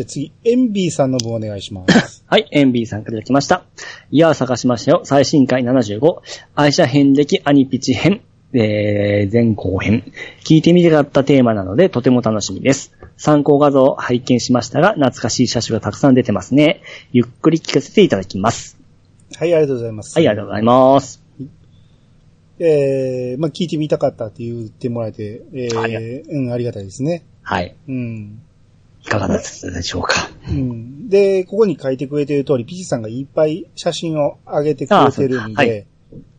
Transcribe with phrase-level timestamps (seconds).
[0.00, 2.24] じゃあ次、エンビーさんの分お願いします。
[2.26, 3.64] はい、エンビーさんからいただきました。
[4.10, 5.02] いやー探しましたよ。
[5.04, 6.22] 最新回75、
[6.54, 8.22] 愛車遍歴アニピチ編、
[8.54, 10.10] えー、前後編。
[10.42, 12.92] 聞いてみたかったテーマなので、とても楽しみです。
[13.18, 16.80] 参考画像を拝見しましたが、懐かしい車種がたくさん出てますね。
[17.12, 18.78] ゆっくり聞かせていただきます。
[19.36, 20.16] はい、ありがとうございます。
[20.16, 21.22] はい、ありがとうございます。
[22.58, 27.22] えー、まあ聞いてみたかったって言ってもらえて、えー、うん、ありがたいですね。
[27.42, 27.76] はい。
[27.86, 28.42] うん。
[29.02, 30.30] いかがだったでしょうか。
[30.48, 31.08] うん。
[31.08, 35.86] で、ここに書いてくれてる通り、ピチさんがいっぱい写真を上げてくれてるんで、うはい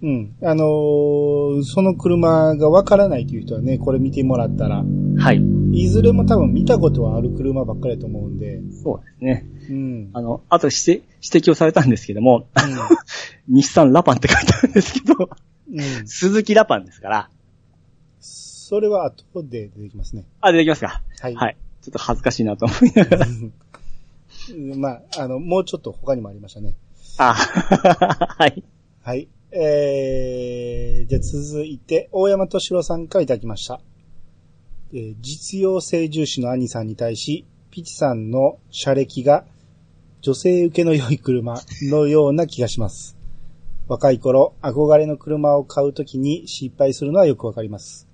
[0.04, 0.36] うん。
[0.44, 4.84] あのーその車がわからないという人はね、これ見てもらったら、
[5.18, 5.42] はい。
[5.74, 9.46] いずれも多分見たことはある車ばっかりだと思うんで、そうですね。
[9.70, 10.10] うん。
[10.14, 12.48] あの、あと指摘指摘をされたんですけども、
[13.48, 15.30] 日産ラパンって書いてあるんですけど、
[15.72, 15.80] うん。
[15.80, 16.08] うん。
[16.08, 17.30] 鈴木ラパンですから、
[18.20, 20.26] それは後で出てきますね。
[20.42, 21.02] あ、出てきますか。
[21.20, 21.36] はい。
[21.36, 21.58] はい。
[21.82, 23.28] ちょっと恥ずかしいなと思いながら。
[23.28, 26.76] う んまあ、あの、もうちょっと他にもありましたね。
[27.18, 28.64] あ、はい。
[29.02, 29.28] はい。
[29.52, 33.82] えー、じゃあ続いて、大山敏郎さんからいただきました。
[34.94, 39.46] えー実用性重視の兄さんに対し、ピチさんの車歴が
[40.22, 43.18] 女性受けの良い車のような気がします。
[43.88, 48.08] 若い頃、憧れの車を買うときに失敗するのはよくわかります。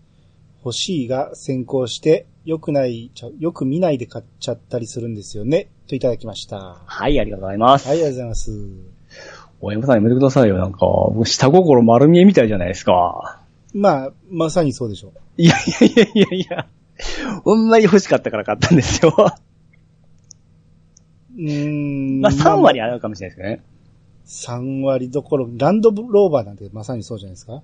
[0.68, 5.70] 欲しいが先行して、良くない、よく見ないで買っちゃったりするんですよね。
[5.88, 6.58] といただきました。
[6.58, 7.88] ははい、ありがとうございます。
[7.88, 8.52] い、ありがとうございます。
[9.62, 10.58] 大山さんやめてくださいよ。
[10.58, 10.80] なんか、
[11.24, 13.42] 下心丸見えみたいじゃないですか。
[13.74, 15.42] まあ、まさにそうでしょう。
[15.42, 16.68] いやいやいやいやいや。
[17.46, 19.16] ほんまに欲しかったから買ったんですよ。
[21.38, 22.20] うーん。
[22.20, 23.64] まあ3割あるかもしれないですね。
[24.28, 27.62] 3割どころ、ランドローバーなんてまさにそうじゃないですか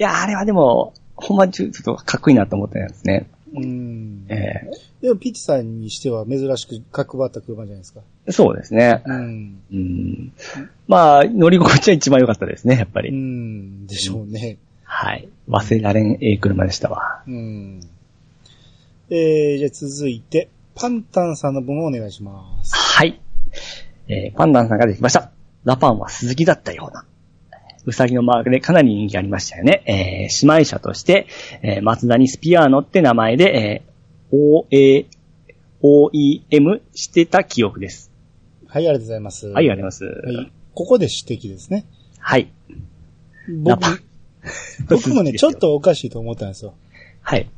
[0.00, 0.94] いや、あれはでも、
[1.30, 3.30] ほんまにちょっとかっこいいなと思ったんですね。
[3.54, 4.26] うーん。
[4.28, 4.68] え
[5.00, 8.00] でも、ピッチさんにしては珍しく角張った車じゃないですか。
[8.26, 9.00] えそうですね。
[9.06, 9.62] うん。
[9.72, 10.32] うん。
[10.88, 13.12] まあ、乗り心地は一番良かったですね、やっぱうり。
[13.12, 13.86] ん。
[13.86, 14.58] でしょうね。
[14.82, 15.28] はい。
[15.48, 17.22] 忘れられんええ車でしたわ。
[17.28, 17.80] うん。
[19.08, 22.74] えー、じゃあ続いて、パンタンさんの分をお願いします。
[22.74, 23.20] はい。
[24.08, 25.30] えー、パンダンさんができました。
[25.62, 27.04] ラパンは鈴木だったような。
[27.86, 29.82] うさぎのマークでかなり人気ありましたよね。
[29.86, 31.26] えー、姉妹車として、
[31.62, 33.82] えー、松田にスピアーノって名前で、
[34.30, 35.06] えー、OA、
[35.82, 38.10] OEM してた記憶です。
[38.66, 39.46] はい、ありがとうございます。
[39.48, 40.34] はい、ありがとうございます。
[40.36, 40.52] はい。
[40.74, 41.86] ここで指摘ですね。
[42.18, 42.50] はい。
[43.62, 44.02] 僕、
[44.88, 45.54] 僕もね、 ちょっ。
[45.54, 46.74] とおかしいと思ったんですよ。
[47.22, 47.48] はい。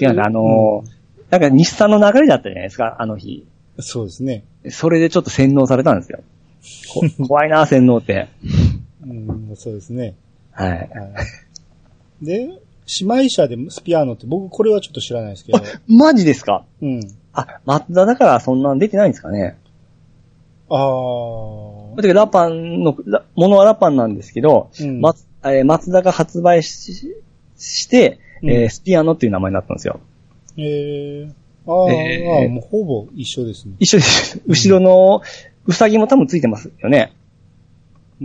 [0.00, 3.46] 違うんだ、あのーなんか日産の流れだったじゃないですか、あの日。
[3.78, 4.44] そうですね。
[4.68, 6.18] それでちょっと洗脳されたんですよ。
[6.92, 8.28] こ 怖いな、洗脳って。
[9.02, 10.14] うん、そうですね。
[10.52, 10.70] はい。
[10.70, 10.88] はい。
[12.24, 12.58] で、姉
[13.02, 15.60] 妹車でスピアーノって僕これはちょっと知らないですけど。
[15.88, 16.64] マジですか？
[16.82, 17.00] うん。
[17.32, 19.56] あ、マツダだからそんなん出てないんですかね？
[20.68, 21.96] ああ。
[21.96, 27.14] だけどラパンの、ラものはラパンなんですけど、うんマツえーマツダが発売し
[27.56, 30.00] して、うんえースピアノっていう名前になったんですよ。
[30.56, 31.32] ええ
[31.66, 33.74] ああ、えーもうほぼ一緒ですね。
[33.78, 34.40] 一緒です。
[34.46, 35.22] 後ろの、
[35.66, 37.12] うさぎも多分ついてますよね。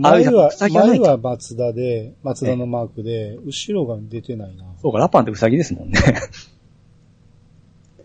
[0.02, 4.64] あ前は、前は松田で、松田のマークで、後ろが出てないな。
[4.82, 5.98] そうか、ラパンってうさぎですもんね。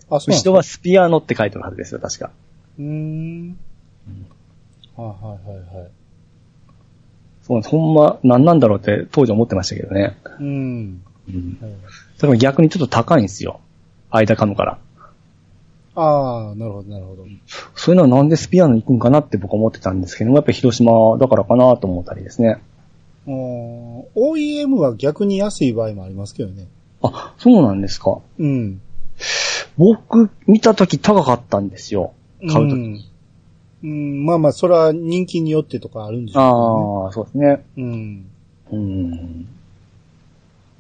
[0.10, 2.32] あ、そう後ろはスピアノって書いてあるはずですよ、確か。
[2.80, 3.58] うーん。
[4.96, 5.92] はいはいはいはい。
[7.44, 7.70] そうなんです。
[7.70, 10.18] ほんま、何なんだろうって当時思ってましたけどね。
[10.40, 11.04] うん。
[11.28, 11.58] うん。
[11.62, 11.72] はい
[12.22, 13.60] だから逆にちょっと高いんですよ。
[14.12, 14.78] 間かのから。
[15.96, 17.26] ああ、なるほどなるほど。
[17.76, 22.62] そういうのはなんでスピアノに行くんかなって僕は思ってたんですけども、やっぱり広島だからかなと思ったりですね。
[23.28, 26.68] あー OEM は逆に安い場合もありますけどね。
[27.02, 28.20] あ、そうなんですか。
[28.40, 28.82] うん。
[29.78, 32.14] 僕、見たとき高かったんですよ。
[32.40, 32.78] 買うとき。
[32.78, 33.02] うん。
[33.84, 37.66] うん、まあまあ、それは人気によってとかあるんでしょああ、そうですね。
[37.78, 38.26] うん。
[38.72, 39.48] うん。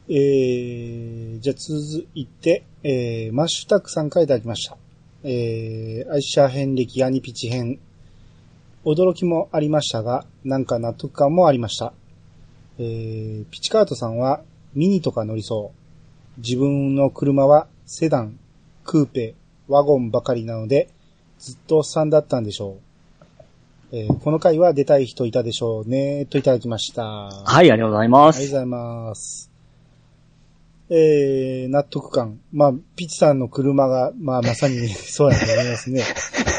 [0.09, 4.77] えー、じゃあ続いて、えー、マッシュタックさんからいただきました。
[5.23, 7.79] えー、愛車編歴アニピチ編。
[8.83, 11.93] 驚きもありましたが、なんか納得感もありました。
[12.79, 14.41] えー、ピチカートさんは
[14.73, 16.39] ミニとか乗りそう。
[16.41, 18.39] 自分の車はセダン、
[18.83, 19.35] クーペ、
[19.67, 20.89] ワゴンばかりなので、
[21.37, 22.77] ずっとおっさんだったんでしょ
[23.91, 23.95] う。
[23.95, 27.03] えー、この回は出たい人いたでしょうね、といただきました。
[27.03, 28.37] はい、ありがとうございます。
[28.37, 29.50] ありがとうございます。
[30.93, 32.39] えー、納得感。
[32.51, 36.03] まあ、ピチさんの車が、まあ、まさにそうやと思いますね。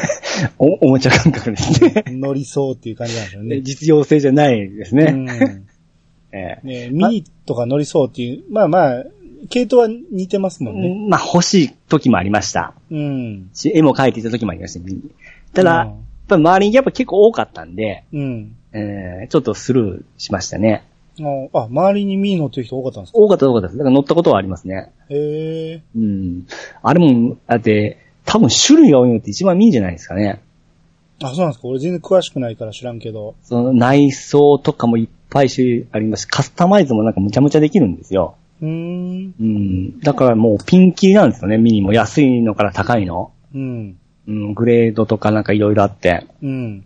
[0.57, 2.03] お、おもちゃ感覚ですね。
[2.09, 3.61] 乗りそうっていう感じなんでしょうね。
[3.61, 5.05] 実用性じゃないですね。
[5.09, 5.29] うん
[6.35, 9.05] ええねミニとか乗りそうっていう、まあまあ、
[9.49, 11.07] 系統は似てますもんね。
[11.07, 12.73] まあ欲しい時もありました。
[12.89, 13.49] うん。
[13.53, 15.01] し絵も描いていた時もありました、ミニ
[15.53, 18.55] ただ、うんやっぱ周りにやっぱ結構多かったんで、うん。
[18.71, 20.83] えー、ちょっとスルーしましたね。
[21.21, 23.19] あ、あ周りにミニ乗ってる人多かったんですか？
[23.19, 23.77] 多かった多かったです。
[23.77, 24.91] だから乗ったことはありますね。
[25.09, 25.81] へえ。
[25.95, 26.47] うん。
[26.81, 30.41] あれも、だって、多分種類が多いのって一番ミニじゃないですかね。
[31.21, 33.35] あ、そうなんですか俺全然詳しくないから知らんけど。
[33.43, 38.35] その内装とかもいっぱい種類ありますし、カスタマイズもなんかむちゃむちゃできるんですよ。
[38.61, 39.33] うーん。
[39.39, 39.99] うん。
[39.99, 41.93] だからもうピンキリなんですよね、ミニも。
[41.93, 43.31] 安いのから高いの。
[43.53, 43.97] うん。
[44.25, 46.25] うん、グレードとかなんかいろいろあって。
[46.41, 46.85] うん。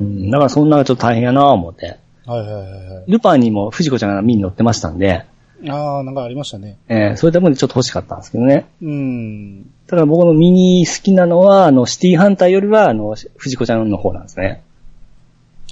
[0.00, 0.30] うん。
[0.30, 1.98] だからそんなのちょっと大変やなぁ思って。
[2.26, 3.04] はいはいはいはい。
[3.10, 5.26] ルパンにも藤子ちゃんがミニ乗ってましたんで、
[5.68, 6.78] ああ、なんかありましたね。
[6.88, 8.66] えー、それでもちょっと欲しかったんですけどね。
[8.82, 9.70] うん。
[9.86, 14.62] ただ僕のミニ好きなのは、あの、シティハンターよりは、あの、藤子ちゃんの方なんですね。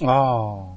[0.03, 0.73] ああ。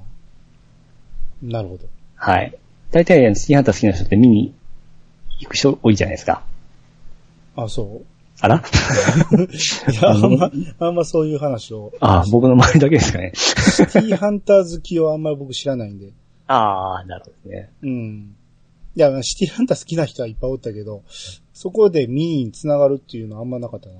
[1.42, 1.86] なるほど。
[2.16, 2.54] はい。
[2.90, 4.54] 大体、シティハンター好きな人って見に
[5.40, 6.42] 行く人多いじゃないですか。
[7.56, 8.02] あそ
[8.40, 8.56] あら？
[8.56, 9.42] う。
[9.92, 11.92] いや、あんま、あんまそういう話を。
[12.00, 13.32] ああ、僕の周りだけですかね。
[13.34, 16.12] シティハンター好きをあんまり僕知らないんで。
[16.48, 17.70] ああ、なるほどね。
[17.82, 18.36] うん。
[18.94, 21.02] いや、シティハンター好きな人はいっぱいおったけど、
[21.52, 23.94] そこでミニに繋がるっていうのはあんまなかったな。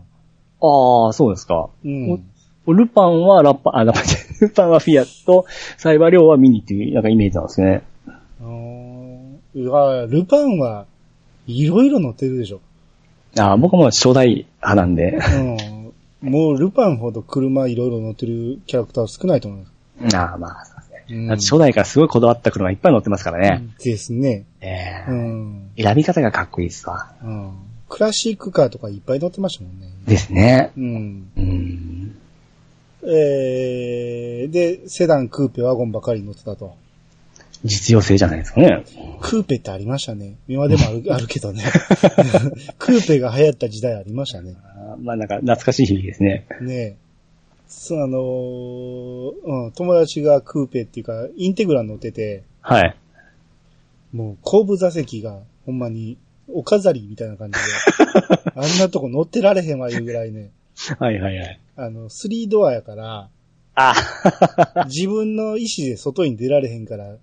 [0.61, 1.71] ああ、そうですか。
[1.85, 2.25] うん。
[2.67, 4.03] ルパンはラッパ、あ、ラッパ
[4.41, 5.45] ルパンはフィアット、
[5.77, 7.83] サイバーリョウはミニっていう、なんかイメージなんですね。
[8.41, 10.87] あーいや、ルパンは
[11.47, 12.61] いろいろ乗ってるでしょ。
[13.39, 15.19] ああ、僕はもう初代派なんで。
[16.23, 16.31] うん。
[16.31, 19.61] もうルパンほど車いろいろ乗ってるキャラクターは少ないと思い
[20.01, 20.17] ます。
[20.17, 21.05] ああ、まあ、そうですね。
[21.11, 23.65] うんだって初代からすごいこだわった車いっぱい乗ってますからね。
[23.79, 24.45] ですね。
[24.61, 25.71] ええうん。
[25.77, 27.13] 選び方がかっこいいですわ。
[27.23, 27.53] うん。
[27.89, 29.89] クラシックカーとかいっぱい乗ってましたもんね。
[30.07, 30.73] ですね。
[30.77, 31.31] うん。
[31.37, 32.17] うん。
[33.09, 36.75] えー、で、セダン、クーペ、ワゴンばかり乗ってたと。
[37.65, 38.85] 実用性じゃないですかね。
[39.21, 40.37] クーペってありましたね。
[40.49, 41.63] 今でもある あるけどね。
[42.79, 44.55] クーペが流行った時代ありましたね。
[44.65, 46.47] あーまあなんか懐かしい日々ですね。
[46.61, 46.97] ねえ。
[47.69, 52.97] そう、あのーうん、友達がクーペっていうか、インテグラ乗ってて、はい。
[54.13, 56.17] もう後部座席がほんまに
[56.49, 60.51] お飾りみたいな感じで、 あんなとこ乗ってられへんわいうぐらいね、
[60.99, 61.61] はいはいはい。
[61.77, 63.29] あの、3ドアやから、
[63.75, 63.95] あ
[64.87, 67.17] 自分の意思で外に出られへんから、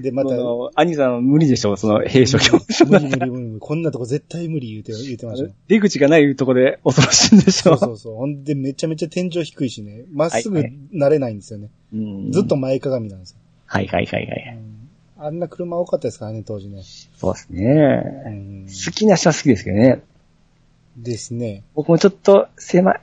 [0.00, 0.34] で、また、
[0.74, 2.58] 兄さん無理でしょ、その兵所教。
[2.86, 5.54] 無理無理無理無理、こんなとこ絶対無理言うて、言うてましたね。
[5.68, 7.76] 出口がないとこで恐ろしいんでしょ。
[7.76, 8.14] そうそうそう。
[8.16, 11.68] ほんで、めちゃめちゃ天井低いしね、まっすぐはいはいなれないんですよね。
[11.92, 12.56] うんずっと。
[12.56, 13.38] 前かがみなんですよ。
[13.66, 14.56] はいはいはいはい。
[14.56, 14.72] うん
[15.24, 16.82] あんな車多かったですからね、当時ね。
[17.16, 18.64] そうですうね。
[18.64, 20.02] ん好きな人は好きですけどね。
[20.96, 21.62] ですね。
[21.74, 23.00] 僕もちょっと狭い、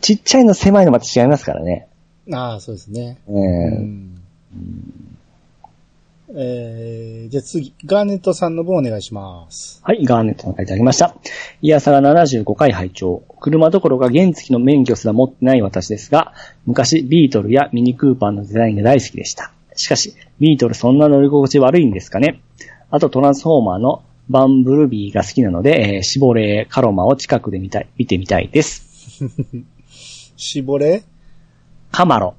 [0.00, 1.86] ちっちゃいの狭いのまた違いますからね。
[2.32, 3.18] ああ、そうですね。
[3.28, 4.20] ええうん
[6.34, 9.80] えー、じゃあ次、ガーネットさんの分お願いします。
[9.84, 11.14] はい、ガーネットの書いてありました。
[11.62, 16.32] イヤサが75回拝聴車どころか原付の免許すら持ってない私ですが、
[16.66, 19.52] 昔ビートルやミニクーパーのデザインが大好きでした。
[19.76, 22.40] しかし、ビートルそんな乗り心地悪いんですかね？
[22.90, 29.20] あとトランスフォーマーのバンブルビーが好きなので、えーシボレー、カロマを近くで見たい、見てみたいです。
[30.36, 31.04] 絞れ
[31.92, 32.34] カマロ。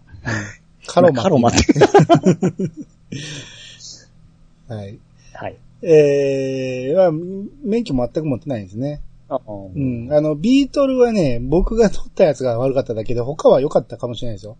[0.85, 1.23] カロマ。
[1.23, 1.59] カロマって。
[4.67, 4.99] はい。
[5.33, 5.57] はい。
[5.81, 7.11] えー、まあ、
[7.63, 9.01] 免許全く持ってないんですね。
[9.29, 10.09] あうん。
[10.11, 14.57] あの、ビートルはね、僕が乗ったやつが悪かっただけで、他は良かったかもしれないですよ。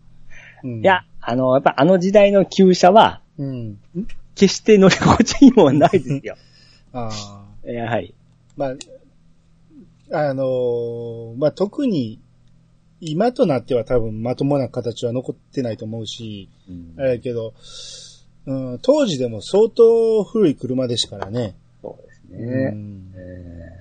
[0.64, 0.82] うん。
[0.82, 3.78] いや、あの、やっぱあの時代の旧車は、うん。
[4.36, 6.36] 決して乗り心地いいもないですよ。
[6.94, 7.10] あ
[7.66, 7.70] あ。
[7.70, 8.14] やはり。
[8.56, 8.76] まあ、
[10.12, 12.20] あのーまあ、特に、
[13.00, 16.50] 今となっては多分まともな形は残ってないと思うし、
[16.98, 17.54] あれだけど、
[18.48, 21.56] うん、当時でも相当古い車でしたからね。
[21.82, 22.72] そうですうね。
[22.72, 23.78] んえー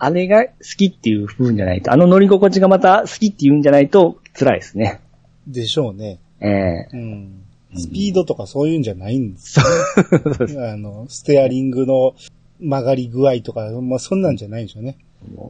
[0.00, 5.00] あれが好きっていう風じゃないと、あの乗り心地がまた好きっていうんじゃないと辛いですね。
[5.48, 6.20] でしょうね。
[6.40, 7.42] ええうん。
[7.76, 9.66] スピードとかそういうんじゃないんですよ、
[10.70, 12.14] あの、ステアリングの
[12.60, 14.98] 曲がり具合とか、まあそんなんじゃないんでしょうね。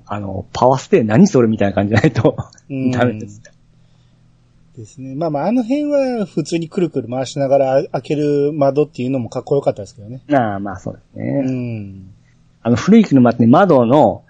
[0.06, 2.34] あの、パワーステー何それみたいな感じじゃないと
[2.70, 3.42] うん ダメです。
[4.78, 5.14] ですね。
[5.14, 10.22] まあまあ、あの辺は普通にくるくる回しながら開ける窓っていうのもかっこよかったですけどね。
[10.32, 11.42] ああ、まあそうですね。
[11.44, 12.14] うん。
[12.62, 14.24] あの古い車って窓の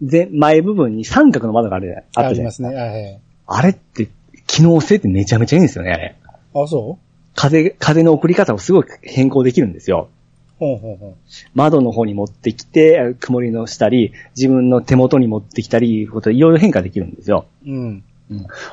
[0.00, 2.68] 前前部分に三角の窓があるあったじゃないですか。
[2.68, 3.00] ありますね。
[3.00, 3.20] はい。
[3.46, 4.08] あれって
[4.46, 6.16] 機能性ってめちゃめちゃいいんですよね、あれ。
[6.54, 6.98] あ、そ
[7.34, 10.08] 風、風の送り方をすごい変更できるんですよ。
[10.60, 11.14] うほうほうほう。
[11.54, 17.46] 窓の方に持ってきて、曇りのしたり、自分の手元に持ってきたり、いうことでいろいろ変化できるんですよ。
[17.66, 18.04] うん。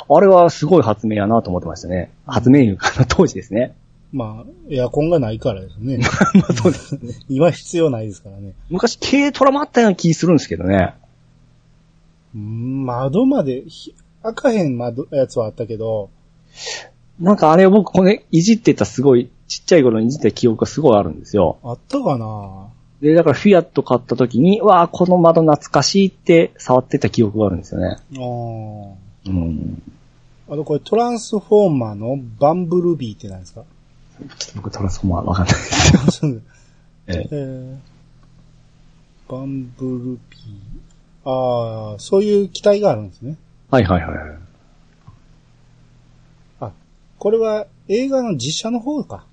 [0.10, 2.12] あれはすごい発明やなと思ってましたね。
[2.26, 3.74] 発明いうか、当時ですね。
[4.12, 6.00] まあ、エアコンがないからですね。
[6.36, 7.14] まあそうですね。
[7.30, 8.54] 今必要ないですからね。
[8.70, 10.96] 昔軽トラもあったような気するんですけどね。
[12.36, 16.10] うん窓まで、ひ開かへん窓、やつはあったけど、
[17.20, 21.58] なんかあれ僕これいじってたすごい、ちっちゃい頃にいじってた記憶がすごいあるんですよ。
[21.64, 22.68] あったかな？
[23.02, 27.98] で、だからフィアット買った時に、わあこの窓懐かしいって触ってた記憶があるんですよね。
[28.14, 29.82] あーうん。
[30.50, 33.64] あとこれトランスフォーマーのバンブルビーって何ですか？
[34.38, 36.32] ちょっと僕トランスフォーマーわかんないですよ。
[37.08, 37.78] えええー
[39.32, 41.30] バンブルビー。
[41.30, 43.38] ああ、そういう機体があるんですね。
[43.70, 44.38] はいはいはい。
[46.60, 46.72] あ、
[47.18, 49.26] これは映画の実写の方か。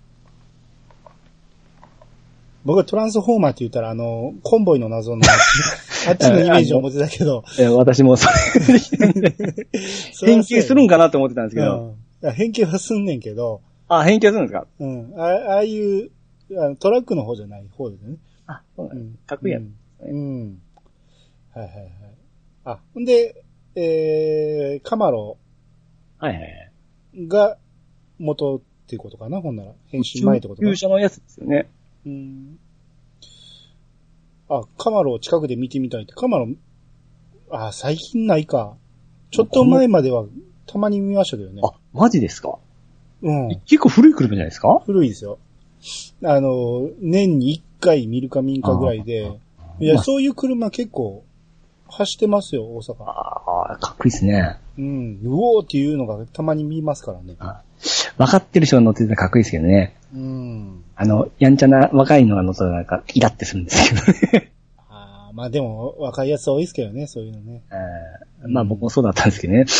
[2.68, 5.22] 僕はトランスフォーマーって言ったら、あの、コンボイの謎の、
[6.06, 8.78] あっちのイメージを持ってたけど、え私もそれ、
[10.26, 11.94] 変形するんかなと思ってたんですけど。
[12.20, 14.66] うん変形はすんねんけど、あ、変形するんですか？
[14.80, 15.14] うん。
[15.16, 16.10] あああいう
[16.58, 18.16] あの、トラックの方じゃない方ですね。
[18.46, 19.18] あ、そうなんですうん。
[19.24, 19.62] かっこいいやつ。
[20.02, 20.16] うん。
[20.16, 20.60] うん
[21.54, 21.90] はいはいはい。
[22.64, 23.44] あ、ほんで、
[23.76, 25.38] えー、カマロ
[26.18, 27.28] はいはいはい。
[27.28, 27.56] が
[28.18, 29.72] 元っていうことかな、ほんなら。
[29.86, 30.74] 編集前ってことか旧。
[30.74, 31.68] 車のやつですよね。
[32.06, 32.58] うん。
[34.48, 36.48] あ、カマロを近くで見てみたいって、カマロ、
[37.50, 38.76] あ、最近ないか。
[39.30, 40.24] ちょっと前までは
[40.66, 41.60] たまに見ましたけどね。
[41.62, 42.58] あ、マジですか？
[43.22, 43.48] うん。
[43.66, 44.82] 結構古い車じゃないですか？
[44.86, 45.38] 古いですよ。
[46.24, 49.38] あの、年に一回見るか見んかぐらいで、
[49.80, 51.24] いや、まあそういう車結構
[51.88, 53.02] 走ってますよ、大阪。
[53.04, 54.58] ああ、かっこいいですね。
[54.78, 55.20] うん。
[55.22, 57.36] うおーっていうのがたまに見ますからね。
[58.16, 59.96] 分かってる人が乗ってたらかっこいいですけどね。
[60.14, 60.77] うん。
[61.00, 64.02] あの、やんちゃな若いのが乗ったらなんか、イラってするんですけど
[64.40, 64.50] ね。
[64.88, 67.62] あーまあでも、若いやつ多いですけどね、そういうのね。
[68.42, 69.64] うんまあ僕もそうだったんですけどね。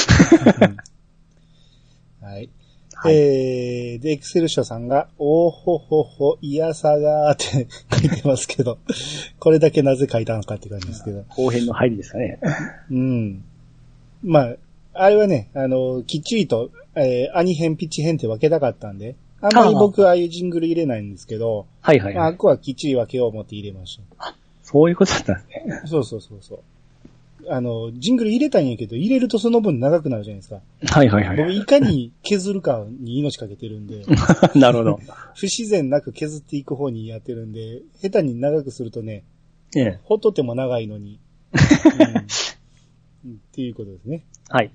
[2.22, 2.48] はい。
[2.94, 7.66] はいえー、で、エクセル社さんが、おーほほほ、いやさがーって
[8.00, 8.78] 書いてますけど、
[9.40, 11.24] これだけなぜ書いたのかって感じですけど。
[11.28, 12.38] 後編の入りですかね。
[12.90, 13.42] うん。
[14.22, 14.56] まあ、
[14.94, 22.26] あれはね、あの、きっちりと、えー、アニ編、ピッチ編って分けたかったんで、あんまり僕ああいうジングル入れないんですけど、まあ、はいはいはい。
[22.28, 24.34] あっこはきっちり分けよう思って入れました。
[24.62, 25.82] そういうことだったんですね。
[25.86, 26.60] そうそうそうそう。
[27.50, 30.60] あの、ジングル入れたんやけど、入れるとその分長くなるじゃないですか。
[30.86, 31.58] はいはいは僕、い。
[31.58, 34.04] いかに削るかに命かけてるんで、
[34.54, 35.00] なるほど。
[35.34, 39.22] 不自然なく削っていく方にやってるんで、下手に長くするとね、
[39.76, 39.98] ええ。
[40.04, 41.18] ほっとっても長いのに、
[43.24, 44.24] うんっていうことですね。
[44.48, 44.70] はい。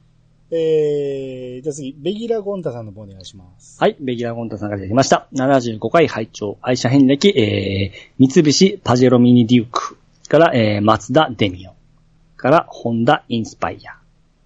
[0.55, 3.79] えー、じゃあ次、ベギラ・ゴンタさんの方お願いします。
[3.79, 3.97] はい。
[3.99, 5.27] ベギラーゴンタさんからいただきました。
[5.33, 9.97] 75回拝聴愛車遍歴、えー、三菱パジェロミニデューク
[10.29, 11.73] から、えー、マツダデミオ
[12.37, 13.97] から、ホンダインスパイア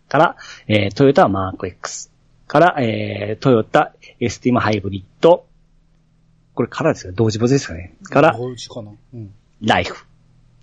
[0.08, 0.36] から、
[0.68, 2.10] えー、トヨタマーク X
[2.48, 5.46] から、えー、トヨタエスティマハイブリッド
[6.58, 9.32] これからですか同時ボツですかねから、どうちかなうん。
[9.62, 10.06] ライフ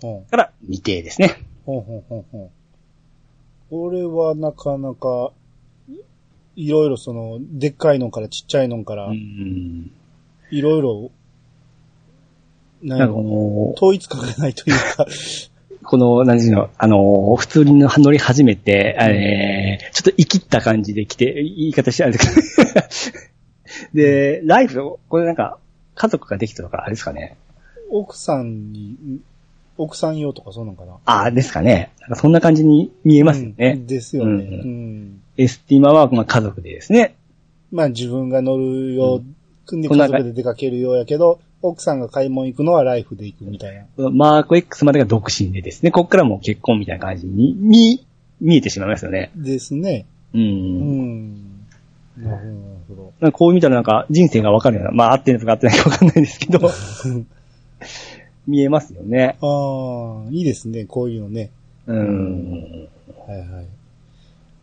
[0.01, 1.41] ほうから、未定ですね。
[1.67, 2.64] ほうほうほうほう。
[3.71, 5.33] これはなかなか、
[6.57, 9.91] いろいろその、でっかいのからちっちゃいのからう、ん。
[10.51, 11.11] いろいろ、
[12.83, 15.07] ななんかこの、統一感がないというか、
[15.83, 22.81] この、何ていうの、あの、普通に乗り始めて、えー、ちょっと生きった感じで来て、言い方してあれですけど、
[23.95, 25.59] で、ライフ、これなんか、
[25.95, 27.37] 家族ができたとか、あれですかね。
[27.91, 29.21] 奥さんに、
[29.77, 31.93] 奥さん用とかそうなのかなああ、ですかね。
[32.01, 33.75] なんかそんな感じに見えますようね。
[33.75, 34.45] んですよね。
[34.45, 35.23] うんうん。
[35.37, 37.17] エスティマは、まあ、家族でですね。
[37.73, 44.11] まあ自分が乗るよう、でこんな家族で出かけるようやけど、奥さんが買い物行くのはライフで行くみたいな。
[44.11, 45.91] マーク X までが独身でですね。
[45.91, 48.07] こっからもう結婚みたいな感じに、に、
[48.41, 49.31] 見えてしまいますよね。
[49.35, 50.07] ですね。
[50.35, 50.39] う。
[50.39, 51.55] うん。
[52.19, 52.53] なるほど、なる
[52.89, 53.33] ほど。
[53.33, 56.71] こう見たらなんか人生がわかるような、まあ合ってるのか合ってないかわかんないですけど、
[58.47, 59.37] 見えますよね。
[59.41, 61.51] ああ、いいですね、こういうのね。
[61.87, 62.89] うん。
[63.27, 63.67] はいはい。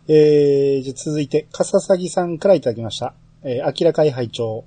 [0.08, 3.14] えー、じゃあ続いて、笠崎さんからいただきました。
[3.44, 4.66] えー、明らかい拝聴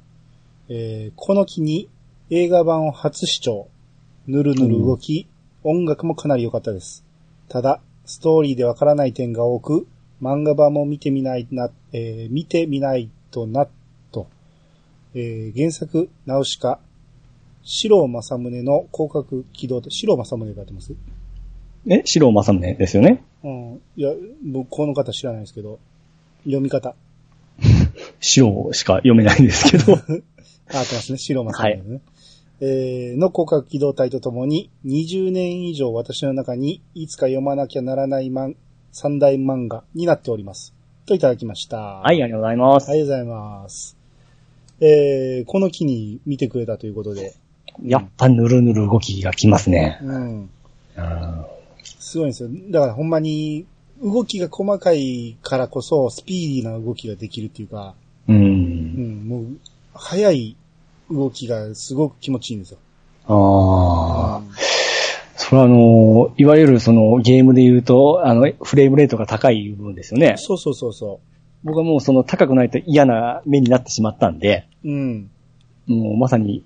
[0.68, 1.88] えー、この木に
[2.30, 3.68] 映画版を初視聴。
[4.26, 5.28] ぬるぬる動き、
[5.62, 7.04] 音楽もかなり良かったです。
[7.48, 9.86] ただ、ストーリーでわからない点が多く、
[10.22, 13.68] 漫画版も見てみないな、えー見てみないとな、
[14.10, 14.26] と。
[15.14, 16.80] えー原作、ナウシカ、
[17.64, 20.94] 白尾正宗の広角機動隊、白尾正宗がやってます？
[21.86, 23.22] え、白正宗ですよね？
[23.42, 23.80] うん。
[23.96, 24.10] いや、
[24.44, 25.78] 僕この方知らないですけど、
[26.44, 26.94] 読み方。
[28.20, 29.94] 白しか読めないんですけど。
[29.94, 30.14] あ、 合って
[30.72, 31.18] ますね。
[31.18, 32.00] 白正宗ね。
[32.60, 38.56] えーの広角機動隊とともに、20年以上私の中にいつか読まなきゃならない漫
[38.92, 40.74] 三大漫画になっております。
[41.06, 41.78] といただきました。
[41.78, 42.90] はい、ありがとうございます。
[42.90, 43.96] ありがとうございます。
[44.80, 47.34] えー、この木に見てくれたということで。
[47.82, 49.98] やっぱぬるぬる動きがきますね。
[50.02, 50.50] うん。
[50.96, 51.44] うん
[51.82, 52.48] すごいんですよ。
[52.70, 53.66] だからほんまに、
[54.02, 57.94] 動きが細かいからこそ、スピーディーな動きができるっていうか、
[58.28, 58.32] う。
[58.32, 59.46] うんん、もう、
[59.94, 60.56] 速い
[61.10, 62.78] 動きがすごく気持ちいいんですよ。
[63.26, 64.42] ああ。
[65.36, 70.36] それはあの、いわゆるそのゲームで言うと、あの、フレームレートが高い部分ですよね。
[70.38, 71.20] そうそうそうそ
[71.64, 74.88] 僕はもうその高くないと嫌な目になってしまったんで、う。
[74.88, 75.30] うん。
[75.86, 76.64] もうまさに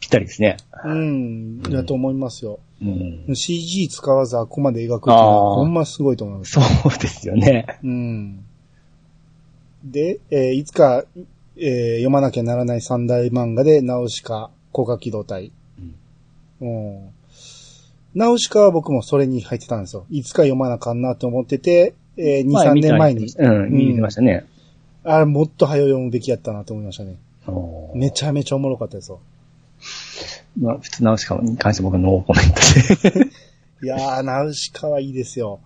[0.00, 0.56] ぴったりですね。
[0.84, 1.62] うん。
[1.62, 2.58] だと思いますよ。
[2.82, 3.36] うん。
[3.36, 6.52] CG 使わずあここまで描くっていうのはほんますごいと思います。
[6.52, 7.78] そうですよね。
[7.84, 8.44] うん。
[9.84, 11.04] で、えーいつか、
[11.56, 15.52] えー読まなきゃならない三大漫画で、ナウシカ、高架機動隊。
[16.60, 17.10] うん。
[18.14, 20.06] ナウシカは僕もそれに入ってたんですよ。
[20.10, 23.26] いつか読まなあかんなと思ってて、えー、2、3年前に。
[23.38, 24.46] うん、見てましたね。
[25.04, 27.16] あれ、もっと早読むべきやったなと思いましたね。
[27.94, 29.20] めちゃめちゃおもろかったですよ。
[30.60, 33.26] まあ、普通ナウシカに関して僕はノーコメントで。
[33.82, 35.60] いやー、ナウシカはいいですよ。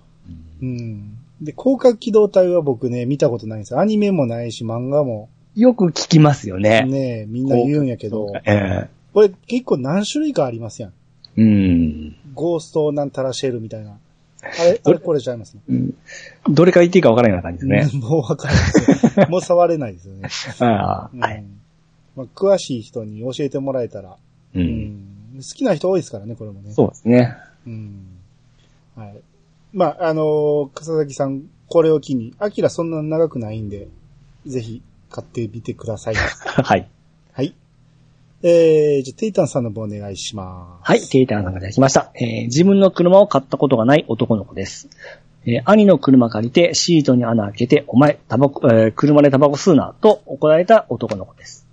[0.62, 1.18] うん。
[1.42, 3.80] で、広角機動隊は僕ね、見たことないんですよ。
[3.80, 6.84] アニメもないし、漫画もよく聞きますよね。
[6.86, 10.92] ね、みんな言うんやけど、えこれ結構何種類かありますやん。
[11.36, 12.16] えうん。
[12.34, 13.90] ゴーストなんたらシェルみたいな。
[14.42, 15.54] あれ、あれこれちゃいます？
[15.54, 15.60] ね。
[15.68, 15.94] うん
[16.50, 18.00] どれから言っていいかわからないような感じですね。
[18.06, 19.26] もうわかんないですよ。
[19.28, 20.28] もう触れないですよね。
[20.60, 21.44] ああ、うんはい。
[22.16, 24.16] まあ、詳しい人に教えてもらえたら、
[24.54, 24.60] う。
[24.60, 26.72] うんん好きな人多いですからね、これもね。
[26.72, 27.36] そうですね。
[27.66, 28.06] うん。
[28.96, 29.20] はい。
[29.72, 33.88] まあ、あのー笠崎さん、これを機に、アキラそんな長くないんで、
[34.46, 36.14] ぜひ買ってみてください。
[36.14, 36.88] はい。
[37.32, 37.54] はい。
[38.42, 40.90] えー、じゃあ、テイタンさんの方お願いします。
[40.90, 42.12] はい、テイターさんがいただきました。
[42.14, 44.88] えー自分の車を買ったことがない男の子です。
[45.46, 51.63] えー兄の車借りてシートに穴開けて、お前、タバコ、えー車でタバコ吸うな、と怒られた男の子です。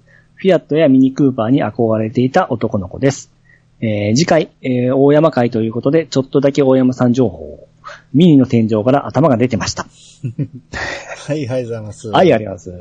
[0.42, 3.32] フィアットやミニクーパーに憧れていた男の子です。
[3.80, 7.68] えー次回、えー大山会ということで、ちょっとだけ大山さん情報を。
[8.12, 9.86] ミニの天井から頭が出てました。
[11.28, 12.10] はい、はい、ございます。
[12.10, 12.74] はい、あります。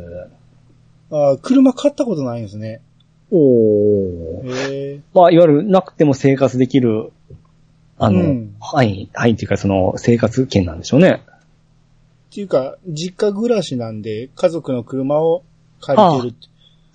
[1.10, 2.80] あー車買ったことないんですね。
[3.30, 4.70] おー。
[4.70, 7.12] へえまあ、いわゆるなくても生活できる、
[7.98, 11.20] あの、うん範囲、範囲っていうかその生活圏なんでしょうね。
[12.30, 15.42] っていうか、実家暮らしなんで、家族の車を
[15.82, 16.50] 借りてる。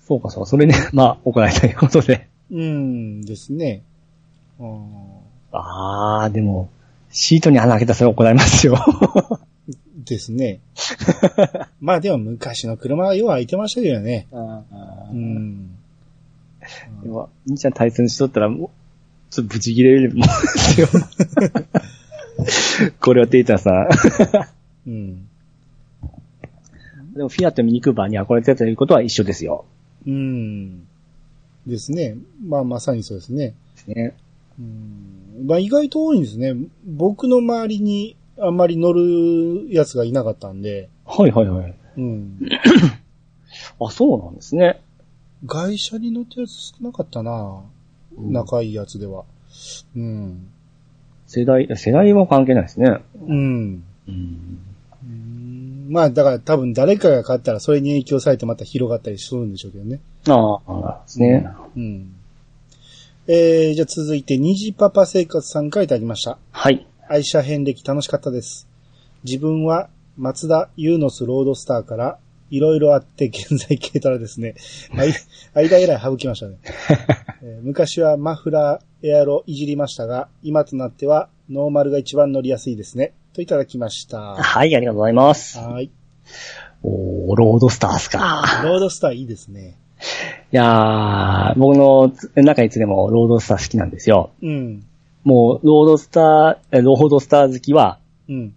[0.06, 0.46] そうか、そう。
[0.46, 2.28] それね、 まあ、怒られたいうことで。
[2.50, 3.82] うんですね。
[4.60, 4.76] あー
[5.52, 6.68] ああ、でも、
[7.10, 8.76] シートに穴開けたらそれ怒られますよ。
[9.96, 10.60] ですね。
[11.80, 14.26] まあでも昔の車はよう空いてましたけどね。
[14.32, 15.70] うん。
[17.02, 18.70] でも、兄ちゃん対戦しとったら、もう、
[19.30, 20.88] ちょっとブチ切れるもんですよ。
[23.00, 24.90] これはテイターさん。
[24.90, 25.28] うん。
[27.14, 29.64] でも、フィアットミニクーパーに憧れてたということは一緒ですよ。
[30.06, 30.86] うん。
[31.66, 32.16] ですね。
[32.44, 33.54] まあまさにそうですね。
[33.86, 34.16] ね。
[34.58, 35.46] うん。
[35.46, 36.54] まあ意外と多いんですね。
[36.84, 40.88] 僕の周りにあんまり乗るやつがいなかったんで。
[41.04, 41.74] はいはいはい。
[41.96, 42.38] うん。
[43.80, 44.80] あ、そうなんですね。
[45.44, 47.62] 外車に乗ってるやつ少なかったな
[48.18, 49.24] 仲いいやつでは。
[49.94, 50.48] うん。
[51.26, 52.98] 世代、世代も関係ないですね。
[53.26, 53.84] うん。
[54.08, 54.60] うん。
[55.86, 60.00] うんまあだから多分誰かが買ったらそれに影響されてまた広がったりするんでしょうけどね。
[60.28, 61.48] ああ、ですね。
[61.76, 62.14] うん。
[63.28, 66.38] えー、じゃあ続いて、虹パパ生活さんからいただきました。
[66.52, 66.86] はい。
[67.08, 68.68] 愛車遍歴楽しかったです。
[69.24, 72.18] 自分は松田ユーノスロードスターから
[72.50, 74.54] いろいろあって現在軽トラですね。
[75.54, 76.58] 間えらい省きましたね、
[77.42, 83.12] えー昔はマフラー、エアロいじりましたが、今となってはノーマルが一番乗りやすいですね。
[83.36, 84.18] といただきました。
[84.18, 85.58] ははい、ありがとうございます。
[85.82, 85.90] い。
[86.82, 88.62] おー、ロードスターっすか。
[88.64, 89.76] ロードスターいいですね。
[90.52, 94.30] いやー、僕の中につでもロードスター好きなんですよ。
[94.42, 94.86] うん。
[95.22, 98.54] もう、ロードスター、えロードスター好きは、うん。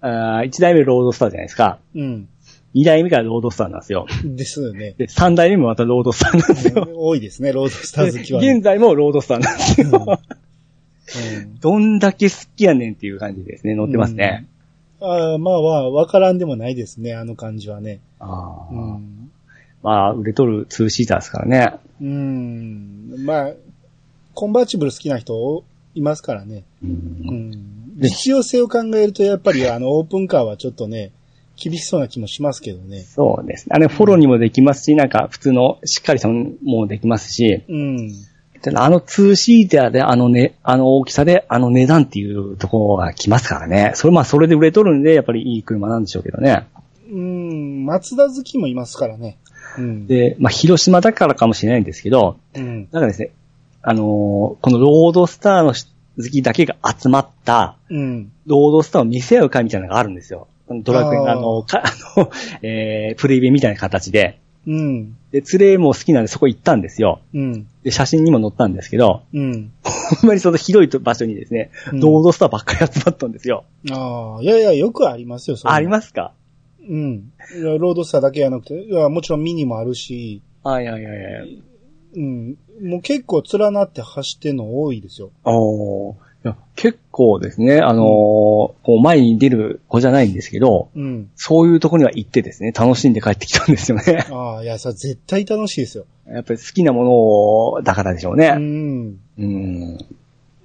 [0.00, 1.78] あー1代目ロードスターじゃないですか。
[1.94, 2.28] うん。
[2.74, 4.06] 2代目からロードスターなんですよ。
[4.24, 4.94] ですよね。
[4.96, 6.88] で、3代目もまたロードスターなんですよ。
[6.96, 8.50] 多いですね、ロードスター好きは、ね。
[8.50, 10.06] 現在もロードスターなんですよ。
[10.06, 10.41] うん
[11.60, 13.74] どんだけ好きやねんっていう感じですね。
[13.74, 14.46] 乗ってますね。
[15.00, 18.00] ああまあまあ、わからんでもないですね、あの感じはね。
[18.20, 19.30] あーうん。
[19.82, 21.72] まあ、売れとるツーシーターですからね。
[22.00, 23.24] うん。
[23.24, 23.52] まあ、
[24.34, 26.62] コンバーチブル好きな人いますからね。
[26.82, 27.98] ううんん。
[27.98, 31.10] で実用性を考えると、やっぱりあの、オープンカーはちょっとね、
[31.56, 33.00] 厳しそうな気もしますけどね。
[33.00, 33.74] そうですね。
[33.74, 38.10] あれ、フォローにもできますし、なんか、普通の、しっかりしたのもできますし、うん。
[38.74, 43.92] あのツーシーターであのね、あの大きさであの値段っていうところが来ますからね。
[43.94, 46.66] それまあそれで売れとるんで、やっぱりいい車なんでしょうけどね。
[47.10, 49.38] うん、松田好きもいますからね。
[49.78, 50.06] うん。
[50.06, 52.88] で、まあ、広島だからかもしれないんですけど、うん。
[52.90, 53.30] なんかですね、
[53.82, 58.32] あのーこのロードスターの好きだけが集まった、うん。
[58.46, 60.48] ロードスターを見せ合う会みたいなのがあるんですよ。
[60.68, 62.30] ドラクエのあの、かあの、
[62.62, 64.38] えー、プレイベみたいな形で。
[64.66, 65.16] うん。
[65.32, 67.20] で、連れも好きなんでそこ行ったんですよ。
[67.34, 67.66] うん。
[67.82, 69.72] で、写真にも載ったんですけど、うん。
[69.82, 73.64] ほんまにその広い場所にですね、うんロードスターばっかり集まったんですよ。
[73.90, 76.32] ああ、いやいや、よくありますよ、それありますか？
[76.86, 77.32] うん。
[77.56, 81.62] いやロードスターだけじゃなくて、いやもちろんミニもあるし、はいはいはいはい。
[82.14, 82.56] うん。
[82.82, 85.30] もう結構連なって走ってんの多いですよ。
[85.44, 91.30] おーいや結構ですね、あのーこう前に出る子じゃないんですけど、うん。
[91.36, 94.26] そういうところには行ってですね、楽しんで帰ってきたんですよね。
[94.32, 96.04] ああ、いや、さ、絶対楽しいですよ。
[96.26, 98.50] やっぱり好きなものだからでしょううね。
[98.52, 99.18] ん。
[99.38, 99.98] うん。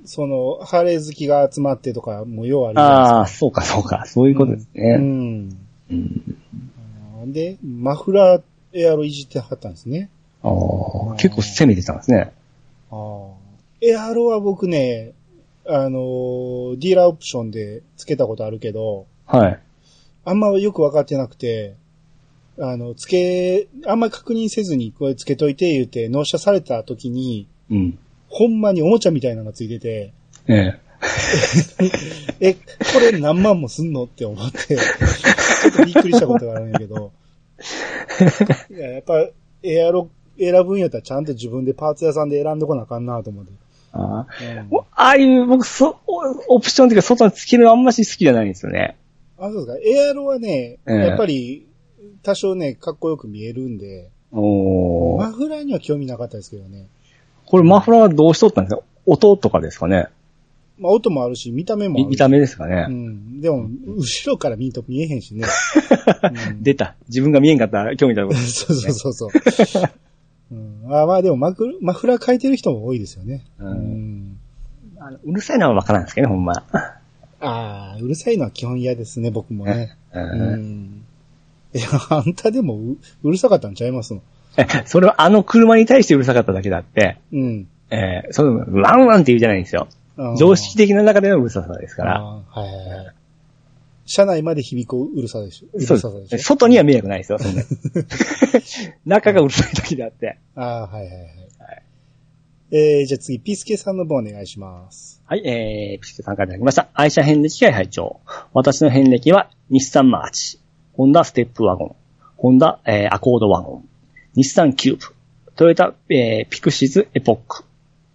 [0.05, 2.81] その、ハーレー好きが集まってとか、もうようありま
[3.19, 4.95] ああ、そうかそうか、そういうことですすうね。
[4.95, 5.57] ん。
[5.91, 5.93] う
[7.25, 7.33] ん。
[7.33, 8.41] で、マフラー
[8.73, 10.09] エアロいじってはったんですね。
[10.43, 12.31] ああ、結構攻めてたんですね。
[12.89, 13.27] ああ。
[13.81, 15.11] エアロは僕ね、
[15.69, 19.60] あのーディーラーオプションで付けたことあるけど、はい。
[20.25, 21.75] あんまよくわかってなくて、
[22.60, 27.99] あの、付け、あんまり確認せずにこれ付けといて言って納車された時に、うん。
[28.30, 30.13] ほんまにおもちゃみたいなのが付いてて、
[30.47, 30.80] ええ。
[32.39, 32.60] え、こ
[32.99, 34.77] れ何万もすんのって思って、ちょ
[35.69, 37.12] っとびっくりしたことがあるんやけど、
[38.71, 39.27] いや、やっぱ、
[39.63, 43.51] エアロ選ぶんやったらちゃんと自分でパーツ屋さんで選んどこなあかんなと思って。
[43.97, 44.27] ああ。
[44.71, 45.99] うんああいう、僕、そ、
[46.47, 48.95] オプションっていうか、外につけるのあんまし好きじゃないんですよね。
[49.38, 49.77] あ、そうですか。
[49.86, 51.65] エアロはね、ええやっぱり、
[52.23, 56.88] 多少ね、かっこよく見えるんで、おーマフラーには興味なかったですけどね。
[57.45, 58.81] これマフラーはどうしとったんですか？
[59.05, 60.07] 音とかですかね？
[60.79, 63.39] まあ、音もあるし、見た目も見た目ですかうね、ん。
[63.41, 65.45] でも、後ろから見んと見えへんしね。
[66.23, 66.95] う ん出た。
[67.07, 68.33] 自分が見えんかったら興味だろう。
[68.36, 69.29] そうそうそうそう。
[70.51, 73.43] うん、あまあでもマクマフラー変えてる人も多いですよね。
[73.60, 74.39] うんうん
[74.99, 76.53] あのうるさいのはわからんですけどね、ほんま。
[77.39, 79.95] ああ、うるさいのは基本嫌ですね、僕もね。
[80.12, 81.05] ううんん。
[81.73, 84.21] いや、あんたでもううるさかったんちゃいますの？
[84.57, 87.67] え それはあの車に対してうるさかっただけだって、うん。
[87.91, 89.88] えー、その、ワンワンって言うじゃないんですよ。
[90.38, 92.23] 常識的な中でのうるささですから。
[92.23, 93.15] はいはいはい。
[94.08, 95.67] 車内まで響くうるさでしょ？
[95.74, 96.38] うるそうささでしょ？
[96.39, 97.62] 外には迷惑ないですよ、そんな。
[99.06, 100.38] 中がうるさいだけであって。
[100.56, 101.28] ああ、はいはいはい。
[102.70, 105.22] えー、じゃあ次、ピースケさんの方お願いします。
[105.26, 106.89] はい、えー、ピスケさんからいただきました。
[106.93, 108.20] 愛車遍歴会拝聴
[108.54, 110.60] 私の遍歴は、日産マーチ、
[110.93, 111.96] ホンダステップワゴン、
[112.38, 113.89] ホンダ、えー、アコードワゴン、
[114.36, 115.06] 日産キューブ、
[115.56, 117.63] トヨタ、えー、ピクシズエポック、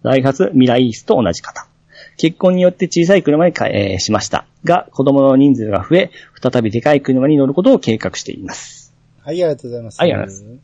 [0.03, 1.67] ダイハツミライースと同じ方。
[2.17, 4.45] 結婚によって小さい車にか、えーしました。
[4.63, 8.93] が、子供の人数が増え、再びでかい車に乗ることを計画しています。
[9.21, 9.99] はい、ありがとうございます。
[9.99, 10.63] はいありがとうございます。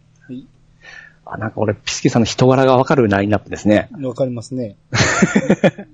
[1.31, 3.89] あ、なんか俺、ピスケさんの人柄がわかるラインナップですね。
[4.01, 4.75] わかりますね。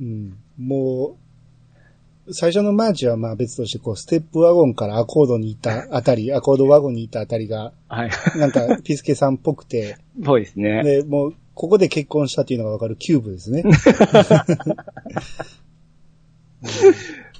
[0.00, 0.34] うん。
[0.58, 1.16] も
[2.26, 8.10] う、最初のマーチはまあ別として、こう、ステップワゴンからアコードに行ったあたり、アコードワゴンに行ったあたりが、はい。
[8.36, 10.82] なんか、ピスケさんっぽくて、そうですね。
[10.82, 13.64] で、もう、ここで結婚したっていうのがわかるキューブですね。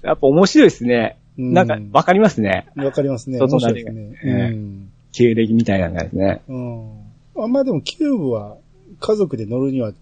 [0.03, 1.19] やっぱ面白いですね。
[1.39, 2.67] うんなんか、わかりますね。
[2.77, 3.39] わかりますね。
[3.39, 4.31] 人となりが面白いですね。
[4.33, 4.91] ええうん。
[5.13, 6.43] 経歴みたいなのがですね。
[6.49, 7.45] うん。
[7.45, 8.57] あまあでも、キューブは、
[9.01, 9.93] 家族で乗るには、う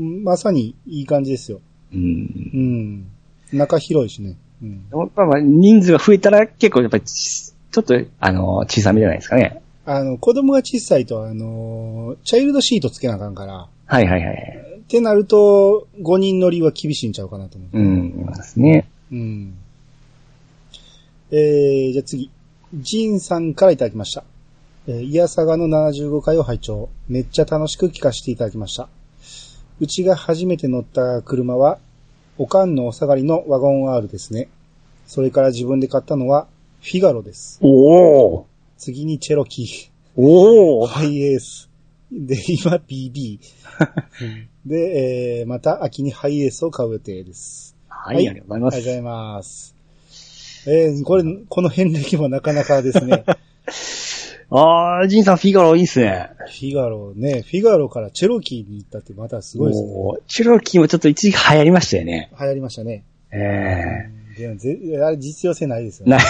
[0.00, 1.60] んまさにいい感じですよ。
[1.92, 3.10] うん。
[3.52, 3.58] うん。
[3.58, 4.36] 中広いしね。
[4.62, 4.86] うん。
[5.14, 9.60] まあまあ、人数が増えたら結構やっぱりち、ちょっと、あの、小さめじゃないですかね。
[9.84, 14.66] あの、子供が小さいと、あの、チャイルドシートつけなあかんから、はいはいはい。
[14.78, 17.78] ってなると、5人乗りは厳しいんちゃうかなと思う。
[17.78, 18.88] うん、ですね。
[19.12, 19.54] うん。
[21.30, 22.30] えー、じゃあ次。
[22.74, 24.24] ジンさんからいただきました。
[24.88, 28.88] えー、イヤサガの75回を拝聴めっちゃ楽しく聞かせていただきました。
[29.80, 31.78] うちが初めて乗った車は、
[32.38, 34.48] おかんのお下がりのワゴン R ですね。
[35.06, 36.46] それから自分で買ったのは、
[36.82, 37.58] フィガロです。
[37.62, 38.44] おー
[38.78, 39.90] 次にチェロキー。
[40.16, 41.68] おーハイエース。
[42.12, 43.40] で、今 BB。
[44.64, 47.65] で、えー、また秋にハイエースを買う予定です。
[48.06, 48.74] はい、ありがとうございます。
[48.74, 49.76] ありがとうございます。
[50.68, 53.24] えー、これ、この遍歴もなかなかですね。
[54.50, 56.30] あー、ジンさんフィガロいいっすね。
[56.38, 59.88] フィガロね、フィガロからチェロキーに行ったってまたすごいですね。
[60.28, 62.30] チュロキーもちょっと一時期流行りましたよね。
[62.38, 63.02] 流行りましたね。
[63.32, 66.22] えでもぜあれ実用性ないですよえなね。、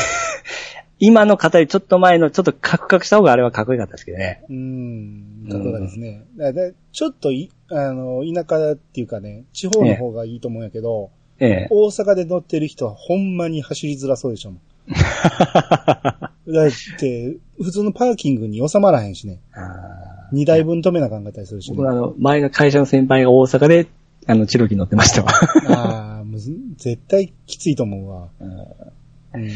[0.99, 4.45] 今の方よりちょっと前のちょっとカクカクした方があれはかっこよかったですけどね。
[4.49, 6.25] うーん、ところがですね。
[6.39, 14.53] だからちょっとい、あの、田舎っていうかね、地方の方がいいと思うんやけど、ええ大阪で乗ってる人はほんまに走りづらそうでしょ。
[14.93, 19.41] だって、普通のパーキングに収まらへんしね。
[19.53, 21.89] あ2台分止めなあかんかったりするし、ね僕。
[21.89, 23.87] あの、前の会社の先輩が大阪で、
[24.27, 25.31] あの、チロキ乗ってましたわ。
[25.69, 28.29] ああ、もう絶対きついと思うわ。
[29.35, 29.47] うん。
[29.47, 29.51] い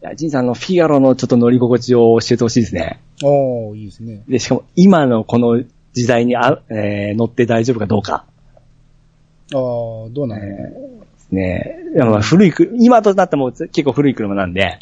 [0.00, 3.00] や、ジンさん、あの、フィガロのちょっと乗り心地を教えてほしいですね。
[3.22, 4.22] おー、いいですね。
[4.28, 8.24] で、しかも、今のこの時代にあ、えー乗って大丈夫かどうか。
[9.52, 9.56] ああ、
[10.10, 10.93] どうなの、えー
[11.30, 14.78] ねいやまあ古いく、今となっても結構古い車なんで、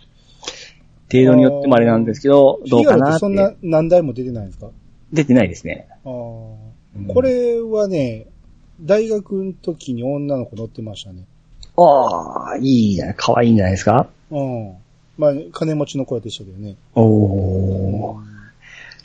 [1.11, 3.19] 程度によってもあれなんですけど、どうかなって。
[3.19, 4.69] そんな何台も出てないんですか？
[5.13, 5.87] 出てないですね。
[5.91, 8.27] ああ、うんこれはね、
[8.81, 11.25] 大学の時に女の子乗ってましたね。
[11.77, 14.09] ああ、いいじゃない、可愛いんじゃないですか？
[14.31, 14.75] うん。
[15.19, 16.77] まあ、金持ちの子でしたけどね。
[16.95, 18.23] おー。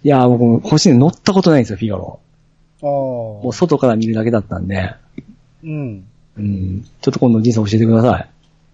[0.04, 2.20] いや、僕、欲しいの乗ったことないんですよ、フィガロ。
[2.82, 3.52] あもうあ。
[3.52, 4.94] 外から見るだけだったんで、
[5.64, 6.06] うん。
[6.38, 6.84] うん。
[7.02, 8.30] ちょっと今度人生教えてください。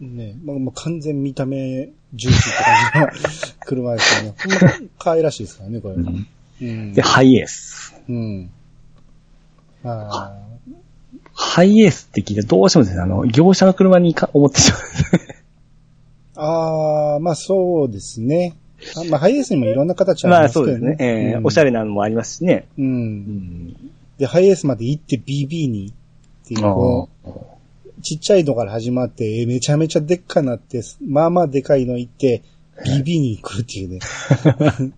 [0.06, 4.36] ねまあ、まあ、完全見た目重視って感じの車ですよね。
[4.38, 5.96] ほんま可愛らしいですからね、これ。
[5.96, 6.28] うん
[6.62, 7.02] うんで、。
[7.02, 7.96] ハイエース。
[8.08, 8.50] うん。
[9.84, 10.34] あ
[11.34, 14.78] ハイエースって聞いてどうしてもですね、あの、業者の車にか思ってしま
[16.44, 17.14] あ。
[17.16, 18.56] ああ、まあそうですね。
[18.96, 20.28] あまあ、ハイエースにもいろんな形う。
[20.28, 20.74] ありまあますけどね。
[20.74, 20.98] そうですね。
[21.00, 22.68] えーうんおしゃれなのもありますしね。
[22.78, 22.82] う。
[22.82, 23.92] うんん。
[24.18, 25.94] で、ハイエースまで行って BB に
[26.46, 27.28] っていう、こう、
[28.04, 32.44] ちっちゃいのから始まって、えーめちゃめちゃでっかになって、まあまあでかいの行って、
[32.86, 34.00] BB に来るっていうね。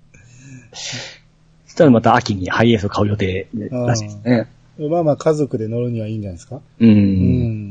[0.74, 4.48] そしたらまた秋にハイエースを買う予定らしいですね。
[4.90, 6.58] まあまあ家族で乗るにはいいんじゃないですか？
[6.58, 6.62] う。
[6.86, 6.92] うん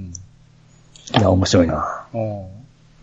[0.09, 0.13] ん。
[1.19, 2.07] いや、面白いな。
[2.15, 2.45] うん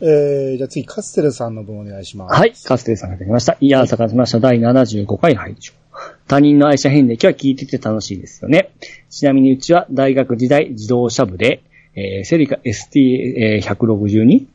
[0.03, 2.33] えー、じゃあ次、カステルさんの分お願いします。
[2.33, 3.57] はい、カステルさんができました。
[3.61, 4.39] いやー、探しました。
[4.39, 5.73] 第75回拝聴
[6.27, 8.71] 他人の愛車遍歴は聞いてて楽しいですよね。
[9.11, 11.61] ちなみにうちは大学時代自動車部で、
[11.95, 14.45] えーセリカ ST162、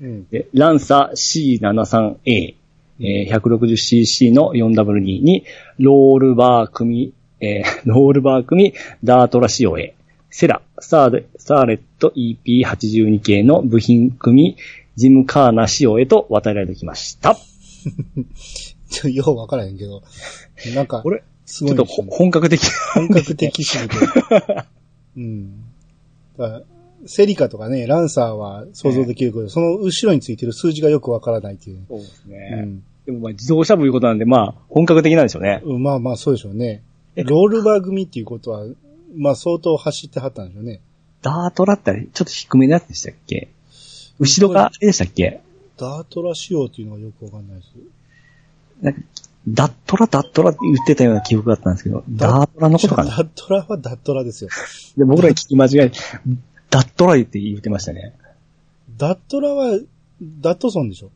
[0.00, 0.28] うん。
[0.28, 2.54] でランサー C73A、
[3.00, 5.44] えー 160cc の 4W2 に、
[5.78, 9.94] ロールバー組、えー ロールバー組、ダートラ仕様へ、
[10.30, 14.56] セラ、サーレサーレット EP82 系の部品組、
[14.96, 17.36] ジムカーナ仕様へと渡られてきました。
[18.90, 20.02] ちょようわからへんけど。
[20.74, 21.84] なんかこ、れ、すちょっと。
[21.84, 22.60] 本格的。
[22.94, 23.96] 本格的すぎて。
[25.16, 25.64] うん。
[27.06, 31.84] セリカとかね、ランサーは想像できるけど、その後ろについてる数字がよくわからないっていう。
[31.88, 32.62] そうですうね。
[32.62, 32.82] ん。
[33.06, 35.62] でもまあ自動車部いうことなんで、まあ本格的なんでしょうね。
[35.64, 36.82] うんまあまあそうでしょうね。
[37.16, 38.64] えロールバー組っていうことは、
[39.16, 40.80] まあ相当走ってはったんでしょうね。
[41.22, 43.48] ダートラってちょっと低めのやつでしたっけ？
[44.18, 45.40] 後ろがあれでしたっけ？
[45.76, 47.72] ダートラ仕様っていうのがよくわかんないです。
[48.82, 49.00] なんか、
[49.54, 53.10] ダットラダットラって言ってたような記憶だったんですけど、ダートラのことかな？
[53.10, 54.50] ダットラはダットラですよ。
[54.96, 55.92] で、僕らに聞き間違え、
[56.70, 58.14] ダットライって言ってましたね。
[58.96, 59.78] ダットラは、
[60.20, 61.10] ダットソンでしょ？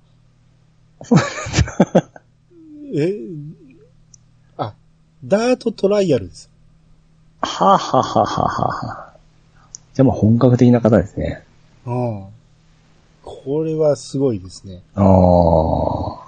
[2.95, 3.19] え、
[4.57, 4.75] あ、
[5.25, 6.49] ダートトライアルです。
[7.41, 9.17] はあ、はあはあはあはあ、
[9.95, 11.43] じゃあもう本格的な方ですね。
[11.87, 12.25] うん。
[13.25, 14.83] これはすごいですね。
[14.95, 15.05] ああ。
[15.05, 16.21] こ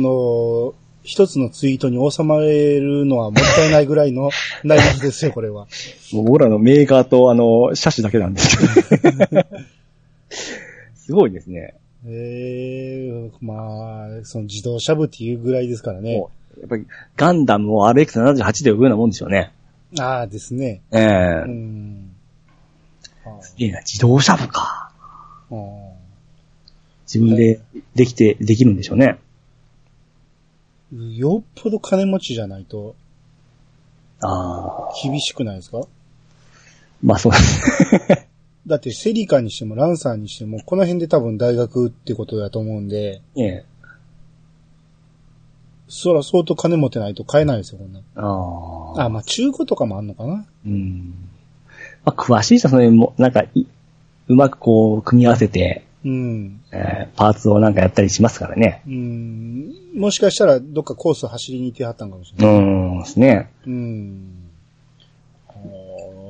[0.00, 4.30] の、一つのツイートに収まれるのはもったいないぐらいの
[4.64, 5.66] 内容ですよ、これは。
[6.12, 8.56] もう僕らのメーカーとあの、車種だけなんです
[8.98, 9.42] けど。
[10.96, 11.74] すごいですね。
[12.06, 16.86] ええまあ、その自動車部っていうぐらいですからねやっぱり、
[17.16, 19.52] ガンダムを RX78 で呼ぶようなもんでしょうね。
[19.98, 20.82] ああですね。
[20.92, 22.10] ええうん。
[23.26, 24.90] あいいな、自動車部か。
[25.50, 25.54] あ
[27.06, 27.60] 自分で
[27.94, 29.18] できて、できるんでしょうね。
[31.16, 32.94] よっぽど金持ちじゃないと
[34.20, 34.92] ああ。
[35.02, 35.82] 厳しくないですか？
[37.02, 38.26] まあそうです。
[38.66, 43.64] だってセリカにしてもランサーにしても、この辺で多分大学ってことだと思うんで、ええ。
[45.88, 48.02] そら相当金持ってないと買えないですよ、こんなん。
[48.16, 49.04] ああ。
[49.04, 50.46] あ、まあ中古とかもあんのかな？
[50.66, 51.14] うん。
[52.04, 53.66] まあ、詳しい人はそれも、なんかい、
[54.28, 56.60] うまくこう、組み合わせて、うん。
[56.72, 58.82] えーパーツをなんかやったりしますからね。
[58.86, 59.72] うん。
[59.94, 62.60] もしかしたらどっかコース走りに行ってはったんかもしれうない。
[62.60, 63.50] ーん、ですね。
[63.66, 64.50] うん。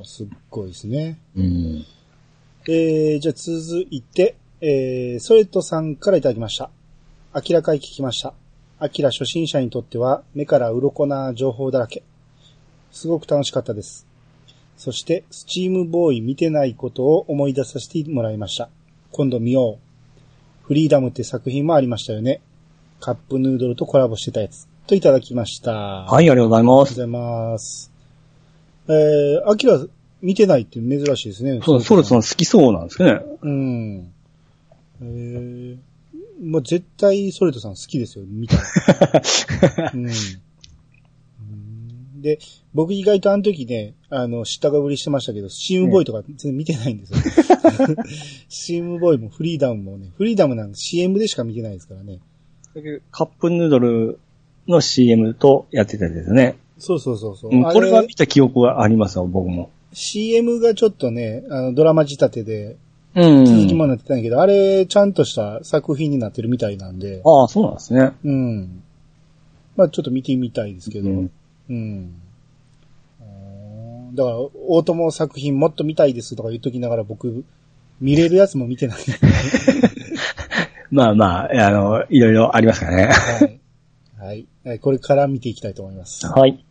[0.03, 1.17] すっごいですね。
[1.35, 1.85] うん。
[2.67, 6.69] えー、じゃあ続いて、えー、ソレトさんからいただきました。
[7.33, 8.33] 明らかに聞きました。
[8.79, 12.03] アキラ初心者にとっては目から鱗な情報だらけ。
[12.91, 14.05] すごく楽しかったです。
[14.77, 18.69] そして、スチームボーイ見てないことを思い出させてもらいました。
[19.15, 20.67] 今度見よう。
[20.67, 22.41] フリーダムって作品もありましたよね。
[22.99, 24.67] カップヌードルとコラボしてたやつ。
[24.87, 25.71] といただきました。
[25.71, 26.89] はい、ありがとうございます。
[26.89, 27.91] ありがとうございます。
[28.89, 29.79] えー、アキラ
[30.21, 31.61] 見てないって珍しいですね。
[31.63, 33.21] そう、ソルトさん好きそうなんですね。
[33.41, 34.11] うん。
[35.01, 35.77] えー、
[36.43, 39.91] もう絶対ソレトさん好きですよ、見たら。
[39.95, 40.11] うん。
[42.25, 42.39] うんで、
[42.73, 47.19] 僕意外とあの時ね、あの、知ったかぶりしてましたけど、スチームボーイとか全然見てないんですよ。
[48.49, 52.19] スチームボーイもフリーダムもね、フリーダムなんか CM でしか見てないですからね。
[53.11, 54.19] カップヌードル
[54.67, 56.57] の CM とやってたんですよね。
[56.79, 59.69] そうそうそうそう、うん、あこれは見た記憶はありますよ、僕も。
[59.93, 62.75] CM がちょっとね、あの、ドラマ仕立てで
[63.15, 63.45] うん。
[63.45, 68.11] 続きもなってたんやけど、あれ、ちゃんとした作品になってるみたいなんで、ああ、そうなんですね。
[68.25, 68.83] うん。
[69.77, 71.31] まあちょっと見てみたいですけど、うん
[71.69, 72.21] うん。
[74.13, 77.43] だから、大友作品もっと見たいですとか言っときながら僕、
[77.99, 78.97] 見れるやつも見てない。
[80.91, 83.03] まあまあ、あの、いろいろありますからね。
[83.07, 83.59] はい。
[84.17, 84.47] はい。
[84.63, 86.25] はいこれから見ていきたいと思います。
[86.25, 86.63] はい。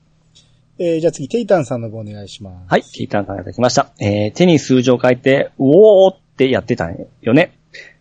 [0.79, 2.71] えー、じゃあ次、テイタンさんの方お願いします。
[2.71, 3.93] はい、ティータンさんがいただきました。
[4.01, 7.53] えー、手に数字を書いて、うおーってやってたんよね。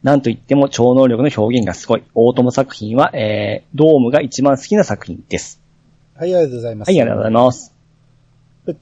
[0.02, 2.04] なんといっても超能力の表現がすごい。
[2.16, 5.63] 大友作品は、えー、ドームが一番好きな作品です。
[6.16, 6.90] はい、ありがとうございます。
[6.90, 7.74] はい、ありがとうございます。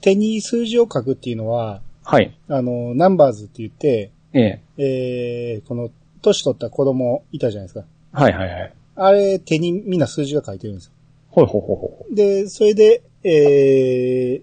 [0.00, 2.36] 手に数字を書くっていうのは、はい。
[2.48, 5.90] あの、ナンバーズって言って、えええー、この、
[6.20, 7.84] 年取った子供いたじゃないですか。
[8.12, 8.72] はいはいはい。
[8.96, 10.92] あれ、手にみんな数字が書いてるんですよ。
[11.30, 14.42] ほいほいほいほで、それで、え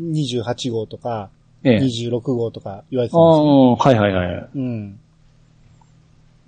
[0.00, 1.30] ー、28号とか、
[1.64, 1.68] い。
[1.68, 3.72] ええ26号とか言われてあたんですよ。
[3.72, 4.48] あ、はいはいはい。
[4.54, 4.98] うん。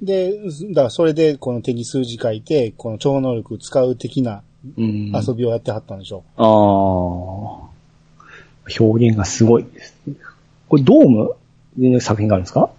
[0.00, 0.38] で、
[0.70, 4.42] だからそれでこの手に数字書いて、この超能力使う的なうん。
[4.76, 7.68] 遊びをやってはったんでしょああ。
[8.78, 9.94] 表現がすごいです。
[10.68, 11.34] これドーム？
[11.78, 12.70] の作品があるんですか？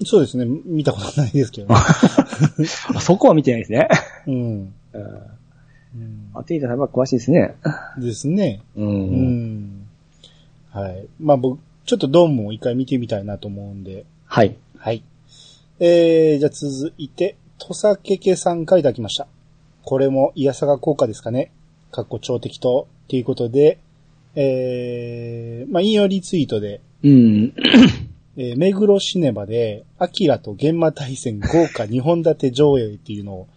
[0.00, 0.04] う。
[0.04, 0.44] そうですね。
[0.66, 1.74] 見たことないですけどね。
[2.94, 3.88] あそこは見てないですね。
[4.26, 4.34] うん。
[4.34, 7.54] うんうんあ、テイタさんは詳しいですね。
[7.98, 8.60] ですね。
[8.76, 8.82] う。
[8.82, 9.86] うんん。
[10.70, 11.06] はい。
[11.18, 14.04] まあ僕、ちょっとドームを一回見てみたいなと思うんで。
[14.26, 14.54] はい。
[14.76, 15.02] はい。
[15.80, 19.26] えー、じゃあ続いて、土佐けけさんからいただきました。
[19.86, 21.52] これも、イヤサガ効果ですかね。
[21.92, 22.88] かっこ超適当。
[23.06, 23.78] ということで、
[24.34, 27.54] えー、まあ、引用リツイートで、うん。
[28.36, 33.48] えー、目黒シネマで、アキラと現場対戦豪華2本立て上映っていうのを、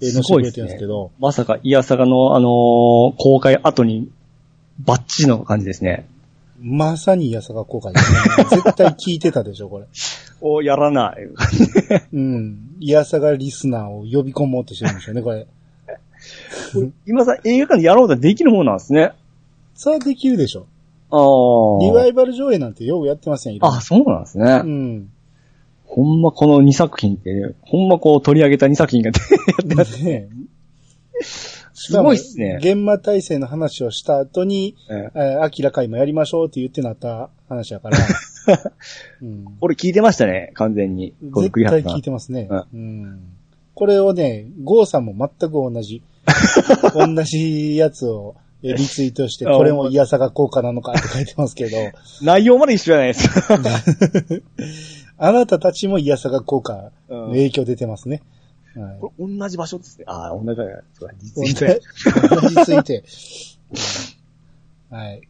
[0.00, 4.10] えー、載せてくれてるんですけど、まさか、イヤサガの、あのー公開後に、
[4.78, 6.08] バッチリの感じですね。
[6.62, 8.18] まさにイヤサガ効果ですね。
[8.48, 9.84] 絶対聞いてたでしょ、これ。
[10.40, 11.16] お、やらない。
[12.14, 12.76] うん。
[12.80, 15.46] イヤサガリスナーを呼び込もうとしてるんでしょうね、これ。
[17.06, 19.12] 今さ、映画館でやろうとできるものなんですね。
[19.74, 20.66] それはできるでしょ。
[21.10, 21.86] ああ。
[21.86, 23.60] リバイバル上映なんてよくやってませんよ。
[23.64, 24.62] あ、そうなんですね。
[24.64, 25.10] うん。
[25.84, 29.12] ほんまこの2作品って、ほんまこう取り上げた2作品がや
[29.62, 30.04] ってます。
[30.04, 30.28] ね
[31.74, 32.58] すごいっすね。
[32.60, 37.98] 現場体制の話をした後に、えええー、アキラ会もやりましょうって言ってなった話やから。
[39.22, 41.14] うん、これ聞いてましたね、完全に。
[41.20, 43.20] 絶対聞いてますね、ううん。
[43.74, 46.02] これをね、ゴーさんも全く同じ、
[46.94, 51.76] 同じやつをえーリツイートして、あこれもイヤサガ効果なのかって書いてますけど、
[52.24, 53.58] 内容まで一緒じゃないですか。
[55.18, 58.22] あなたたちもイヤサガ効果うんの影響出てますね。
[58.74, 60.04] はいこれ同じ場所ですね。
[60.08, 60.70] ああ、同じ場所。
[60.94, 61.80] そうだ同じ実際
[62.40, 63.04] 同じついて。
[64.90, 65.20] はい。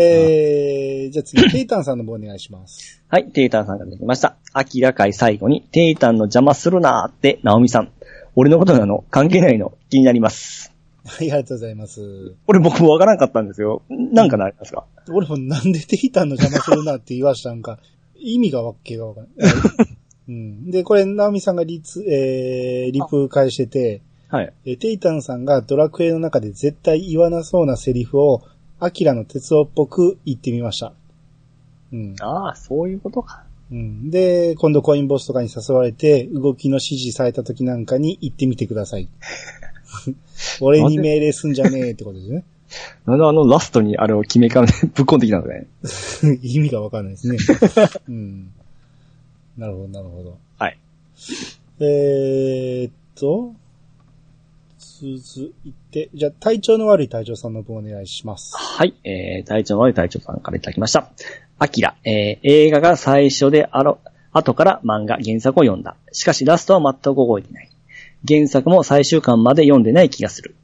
[0.00, 3.02] えー、じゃあ次、テイタンさんの方お願いします。
[3.08, 4.36] はい、テイタンさんからできました。
[4.52, 7.90] アキラ会最後に、テイタンの邪魔するなーって、ナオミさん。
[8.40, 9.04] 俺のことなの？
[9.10, 9.76] 関係ないの？
[9.90, 10.72] 気になります。
[11.04, 12.36] はい、ありがとうございます。
[12.46, 13.82] これ僕もわからんかったんですよ。
[13.88, 14.84] なんかなりますか？
[15.10, 17.50] 俺もなんでテイタンの邪魔するなって言わした？
[17.50, 17.80] んか、
[18.14, 19.52] 意味がわけがわかんない。
[20.28, 24.52] うん、で、これ、ナオミさんがリツ、えー、リプ返してて、はい。
[24.66, 28.42] えーテイタンさんがドラクエの中で絶対言わなそうなセリフを、
[28.78, 30.92] アキラの鉄夫っぽく言ってみました。
[31.92, 32.14] うん。
[32.20, 33.42] ああ、そういうことか。
[33.70, 39.08] うん、で、今度コインボスとかに誘われて、動きの指示された時なんかに言ってみてください。
[40.60, 42.44] 俺に命令すんじゃねえってことですね。
[43.06, 46.38] なんであのラストにあれを決めかね、 ぶっこんできたんですね。
[46.42, 47.38] 意味がわかんないですね。
[48.08, 48.50] うん。
[49.56, 50.38] なるほど、なるほど。
[50.58, 50.78] はい。
[51.80, 53.54] えーっと、
[54.78, 58.56] 続いて、じゃあ体調の悪い隊長さんの分お願いします。
[58.56, 61.10] はい、えー、隊長の悪い隊長さんからいただきました。
[61.58, 63.98] アキラ、えー、映画が最初であろ、
[64.32, 65.96] 後から漫画、原作を読んだ。
[66.12, 67.70] しかしラストは全く覚えてない。
[68.26, 70.54] 原作も最終巻まで読んでない気がする。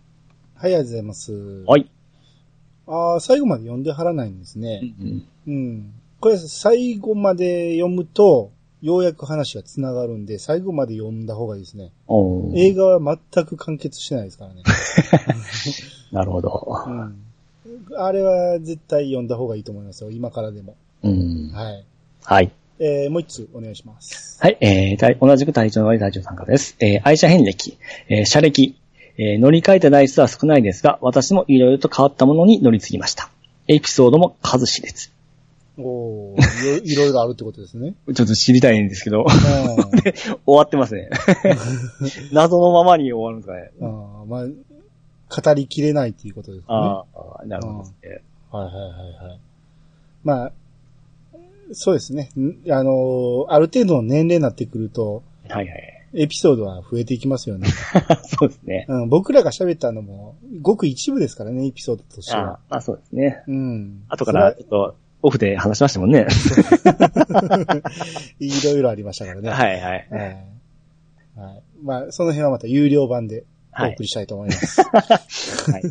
[0.55, 1.33] はい、ありがとうございます。
[1.67, 1.91] はい。
[2.87, 4.81] ああ、最後まで読んではらないんですね。
[5.01, 5.95] うんうん。
[6.21, 8.51] これ最後まで読むと、
[8.81, 11.91] ようやく話が繋がるんで、最後まで読んだ方がいいですね。
[12.55, 14.63] 映画は全く完結してないですからね。
[16.13, 16.67] なるほど。
[16.87, 17.17] うん。
[17.97, 20.11] あれは絶対読んだ方がいいと思いますよ。
[20.11, 20.77] 今からでも。
[21.55, 21.67] うん。
[21.67, 21.85] はい。
[22.25, 22.53] はい。
[22.81, 24.39] えー、もう一つお願いします。
[24.41, 26.77] はい、えー、体同じく体調の悪い体調さんからです。
[26.81, 27.79] えー、愛車遍歴、
[28.09, 28.77] えー、車歴、
[29.17, 33.31] えー、乗り換えた台数は少ないですが、私もいろいろと変わったものに乗り継ぎました。
[33.69, 35.11] エピソードも数知れず。
[35.77, 37.95] おーいろいろあるってことですね。
[38.15, 39.25] ちょっと知りたいんですけど、うん。
[40.13, 41.09] 終わってますね。
[42.33, 43.71] 謎のままに終わるんですかね。
[43.81, 46.65] あーまあ、語りきれないっていうことですね。
[46.69, 47.91] はああ、なるほどね。
[48.03, 49.39] いはいはいはい。
[50.23, 50.53] まあ、
[51.75, 52.31] そうですね。
[52.37, 55.91] んあのーある程度の年齢になってくると、はいはい。
[56.17, 57.67] エピソードは増えていきますよね。
[58.39, 58.87] そうですね。
[58.89, 62.59] うん、僕らが喋ったのも、ごく一部ですからね、エピソードとしてあは。
[62.71, 63.43] あ、そうですね。
[63.49, 64.05] うん。
[64.09, 66.27] 後から、ちょっと、オフで話しましたもんね。
[68.39, 69.51] いろいろありましたからね。
[69.51, 70.07] はいはい。
[70.11, 70.21] はい。
[71.37, 71.63] はい。
[71.83, 74.83] まあ、その辺はまた有料版でおはい送りしたいと思います。
[75.71, 75.83] はい。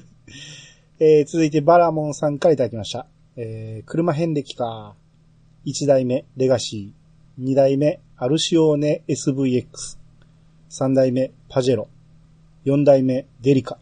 [1.00, 3.08] えー続いてバラモンさんからいただきました。
[3.36, 4.96] えー車遍歴か。
[5.66, 7.44] 1代目、レガシー。
[7.44, 9.98] 2代目、アルシオーネ SVX。
[10.70, 11.88] 3代目、パジェロ。
[12.66, 13.78] 4代目、デリカ。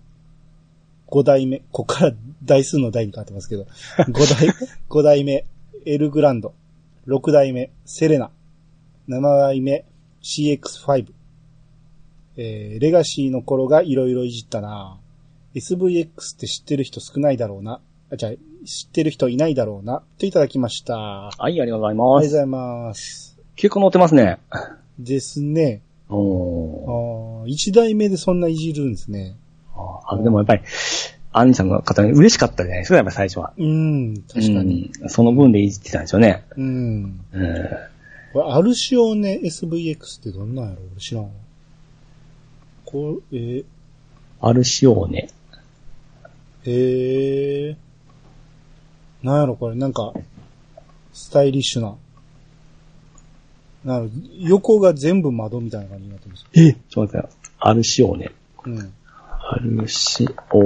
[1.07, 2.13] 5代目、ここから
[2.43, 3.65] 台数の台に変わってますけど。
[3.97, 4.49] 5代、
[4.89, 5.45] 5代目、
[5.85, 6.53] エルグランド。
[7.07, 8.29] 6代目、セレナ。
[9.09, 9.83] 7代目、
[10.21, 11.11] CX5。
[12.37, 14.97] えーレガシーの頃がいろいろいじったな
[15.55, 17.81] SVX って知ってる人少ないだろうな。
[18.11, 18.31] あ、じゃあ、
[18.65, 20.03] 知ってる人いないだろうな。
[20.17, 20.95] といただきました。
[20.95, 22.05] あはい、ありがとうございります。
[22.05, 23.37] がとうございます。
[23.55, 24.37] 結構乗ってますね。
[24.99, 25.81] ですね。
[26.09, 29.35] あおーー一代目でそんないじるんですね。
[29.75, 30.61] あでもやっぱり、
[31.33, 33.53] アンニさんの方に嬉しかったじゃないですか、やっぱ最初は。
[33.57, 34.91] うん、確かに。
[35.01, 35.09] うん。
[35.09, 36.43] その分でいじってたんでしょうね。
[36.57, 37.19] うん。
[37.31, 37.55] うん。
[38.33, 40.81] これアルシオネ SVX ってどんなんやろ？
[40.91, 41.29] 俺知らんわ。
[42.85, 43.65] これ、えー、
[44.41, 45.29] アルシオーネ。
[46.65, 47.77] へえ。
[49.23, 50.13] なんやろこれ、なんか、
[51.13, 51.95] スタイリッシュな。
[53.83, 54.09] なんやろ
[54.39, 56.45] 横が全部窓みたいな感じになってます。
[56.53, 58.31] えちょっと待ってアルシオーネ。
[58.65, 58.93] うん。
[59.49, 60.59] アルシオ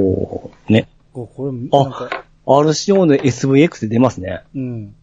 [0.47, 0.88] ーネ。
[1.14, 4.43] ここれ、あなんか、アルシオーネ SVX で出ますね。
[4.53, 4.95] うん。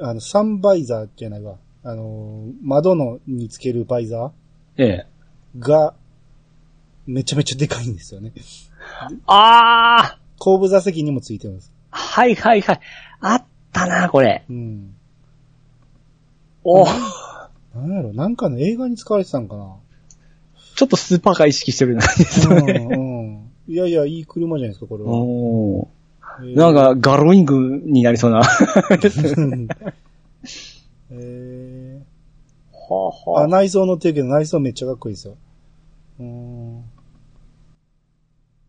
[0.00, 1.56] あの、サンバイザーじゃないわ。
[1.82, 4.32] あの、窓のにつけるバイザ
[4.76, 5.06] ええ。
[5.58, 5.94] ーが、
[7.06, 8.32] めちゃめちゃでかいんですよね。
[9.26, 11.72] あ後部座席にもついてます。
[11.96, 12.80] ーはいはいはい。
[13.20, 14.44] あったな、これ。
[14.48, 14.94] うん。
[16.64, 16.92] おな
[17.86, 19.76] んやろなんかの映画に使われてたんかな
[20.74, 22.72] ちょっとスーパーカー意識してるな、ですうんね。
[23.68, 23.72] うん。
[23.72, 25.10] いやいや、いい車じゃないですか、これは。
[25.10, 25.86] おー
[26.40, 28.42] えーなんか、ガロイングになりそうな。
[28.44, 28.44] は
[31.10, 32.02] え
[32.72, 35.36] あー、あ、内装乗ってるけど内装めっちゃかっこいいですよ。
[36.20, 36.84] うーん。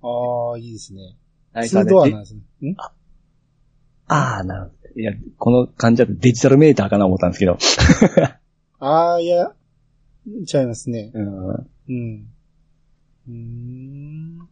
[0.03, 1.15] ああ、いいですね。
[1.67, 2.71] ツードアなんですね。
[2.71, 2.75] ん？
[2.77, 2.91] あ
[4.07, 4.99] あ、なるほど。
[4.99, 7.57] いや、この感じだとデジタルメーターかな思ったんですけど。
[8.79, 9.51] ああ、いや、
[10.45, 11.11] ちゃいますね。
[11.15, 11.27] うん。
[11.89, 12.27] うん。
[13.27, 14.37] うーん。
[14.37, 14.45] な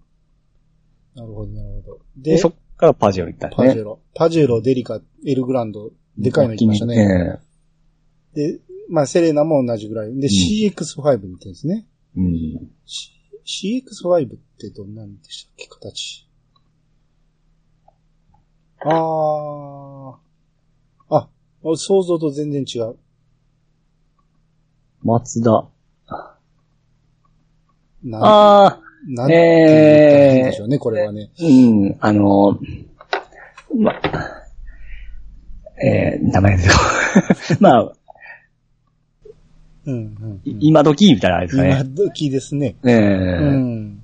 [1.22, 2.00] るほど、なるほど。
[2.18, 3.68] で、で、そっからパジェロ行ったんですね。
[3.70, 4.00] パジェロ。
[4.14, 7.40] パジェロ、デリカ、エルグランド、でかいの行きましたね。
[8.34, 10.16] で、まあ、セレナも同じぐらい。
[10.16, 11.88] で、CX5 見てるんですね。
[12.16, 12.70] うん。
[12.86, 16.28] C- CX5 ってどんなんでしたっけ、形。
[18.88, 21.16] あー。
[21.18, 21.28] あ、
[21.76, 22.96] 想像と全然違う。
[25.04, 25.68] 松田。
[28.04, 31.32] なん、ああ、なんて言ったんでしょうね、これはね。
[31.40, 32.60] うん、あの、
[33.76, 34.00] ま、
[35.84, 37.58] えー、名前ですよ。
[37.62, 37.94] まあ、
[39.86, 40.42] うん、うん。
[40.46, 41.90] い今時みたいなあれですか今ね。
[41.96, 42.76] 時ですね。
[42.86, 43.95] えうえ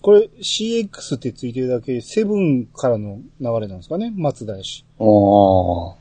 [0.00, 4.84] これ CX ってついてるだけ、セブンからの流れなんですかね、松田やし。
[4.98, 5.94] おー。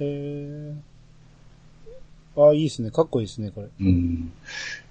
[0.00, 0.74] へー。
[2.36, 2.90] ああ、いいですね。
[2.90, 3.68] かっこいいですね、これ。
[3.80, 4.32] うん。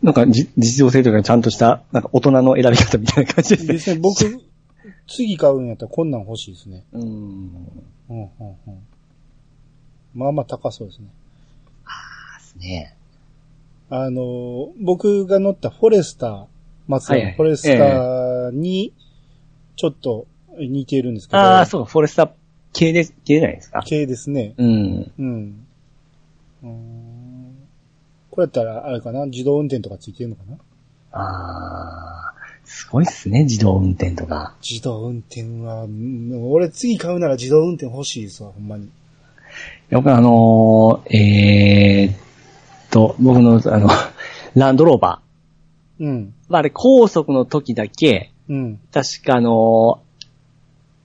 [0.03, 3.73] なんか、じ、実用性というか、ちゃんとした、なんか大人の選び方みたいな感じですね。
[3.73, 4.15] ですね、僕、
[5.07, 6.85] 次買うんやったらこんなん欲しいですね。
[6.91, 7.01] うん。
[7.01, 7.51] うん、
[8.09, 8.29] うん、うん。
[10.13, 11.07] まあまあ高そうですね。
[11.07, 12.95] ですね。
[13.89, 16.45] あのー、僕が乗ったフォレスター、
[16.91, 18.93] 松田はいはいのフォレスターに、
[19.75, 20.27] ちょっこ
[20.59, 22.29] 似てるんですけど、ああ、そう、フォレスター
[22.73, 23.81] 系で、系じゃないですか？
[23.85, 24.53] 系ですね。
[24.57, 25.11] うん。
[25.17, 25.65] うん。
[26.63, 27.55] うーん
[28.29, 29.25] これやったら、あれかな？
[29.25, 30.57] 自動運転とかついてるのかな？
[31.13, 32.33] ああ、
[32.63, 34.55] すごいっすね、自動運転とか。
[34.61, 38.89] 自動運転は、うん俺次買うなら自動運転欲しいですわ、ほんまに。
[39.89, 42.17] やっぱりあのー、えーっ
[42.89, 43.89] と、僕の、あの、
[44.55, 45.21] ランドローバ
[46.01, 46.33] うん。
[46.47, 46.51] ー。
[46.51, 48.79] まあ、あれ、高速の時だけ、うん。
[48.91, 50.11] 確かあのー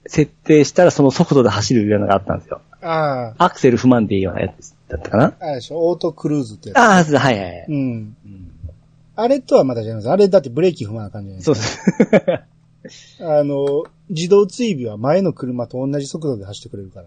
[0.09, 2.61] 設定したらその速度で走るようなのがあったんですよ。
[2.81, 6.77] あアクセル不満でいいようなやつだったかなあ、あれでしょ、オートクルーズってやつ。
[6.77, 7.65] ああ、そうはいはいはい。
[7.67, 7.75] うん。
[7.75, 8.51] うん
[9.19, 10.09] あれとはまた違います。
[10.11, 13.25] あれだってブレーキ踏まな感じじゃないそうですか。
[13.39, 17.05] あの、自動追尾は前の車と同じ速度で走ってくれるから。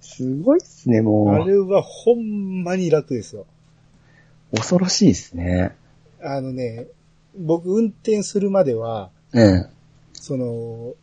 [0.00, 3.44] すごいっすね、あもれはほんまに楽ですよ。
[4.54, 4.56] う。
[4.56, 5.76] 恐ろしいですね。
[6.22, 6.86] あのね、
[7.38, 9.66] 僕運転するまでは、うん。
[10.12, 10.94] その、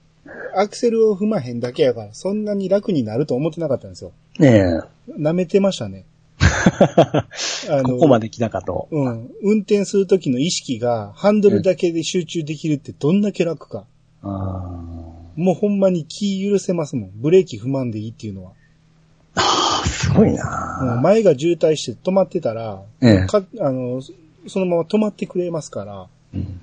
[0.55, 4.11] アクセルを踏まへんだけやから、そんなに楽になると思ってなかったんですよ。
[4.37, 4.81] ね
[5.17, 6.05] 舐めてましたね。
[7.67, 7.71] え。
[7.71, 8.87] あここまで来たかと。
[8.91, 9.29] うん。
[9.43, 13.85] 運転するときの意識が、ハンドルだけで集中できるってどんだけ楽か。
[14.21, 14.27] あ
[15.35, 17.11] もうほんまに気許せますもん。
[17.15, 18.51] ブレーキ踏まんでいいっていうのは。
[19.35, 24.01] あ、すごいうんな前が渋滞して止まってたら、ええかあの、
[24.45, 26.61] そそのまま止まってくれますから、うん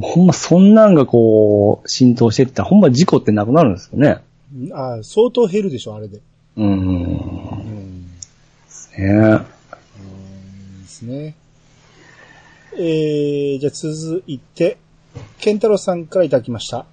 [0.00, 4.18] ほんま、そんなんがこう、浸透してったら、ほんま事故ってなくなるんですよね。
[4.54, 6.20] うんあ相当減るでしょ、あれで。
[6.56, 6.66] うん。
[6.66, 8.06] うん。
[8.98, 9.36] ねう
[10.02, 11.34] んですね。
[12.78, 14.76] えー、じゃあ続いて、
[15.38, 16.84] ケンタロウさんからいただきました。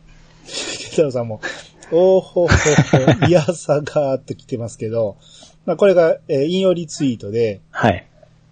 [0.80, 1.42] ケンタロウさんも、
[1.92, 2.48] おーほほほ、
[3.28, 5.18] いやさがーって来てますけど、
[5.66, 8.08] まあこれが、えー引用リツイートで、はい。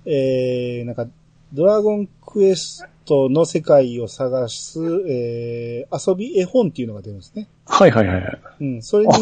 [0.05, 1.07] えー、なんか、
[1.53, 7.49] ドラゴンクエストの世界を探す、えー、遊び絵本っていうのが出るんですね。
[7.65, 8.41] はいはいはいはい。
[8.61, 8.81] うん。
[8.81, 9.13] それの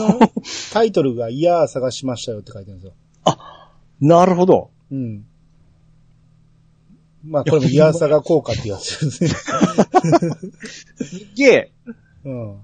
[0.71, 2.93] タイトルが、いやー探しましたよって書いてるんですよ。
[3.99, 4.69] なるほど。
[4.91, 5.25] うん。
[7.25, 9.29] まあ、これもいやー探効果ってやつですね。
[10.97, 11.71] すっげえ。
[12.25, 12.59] うん。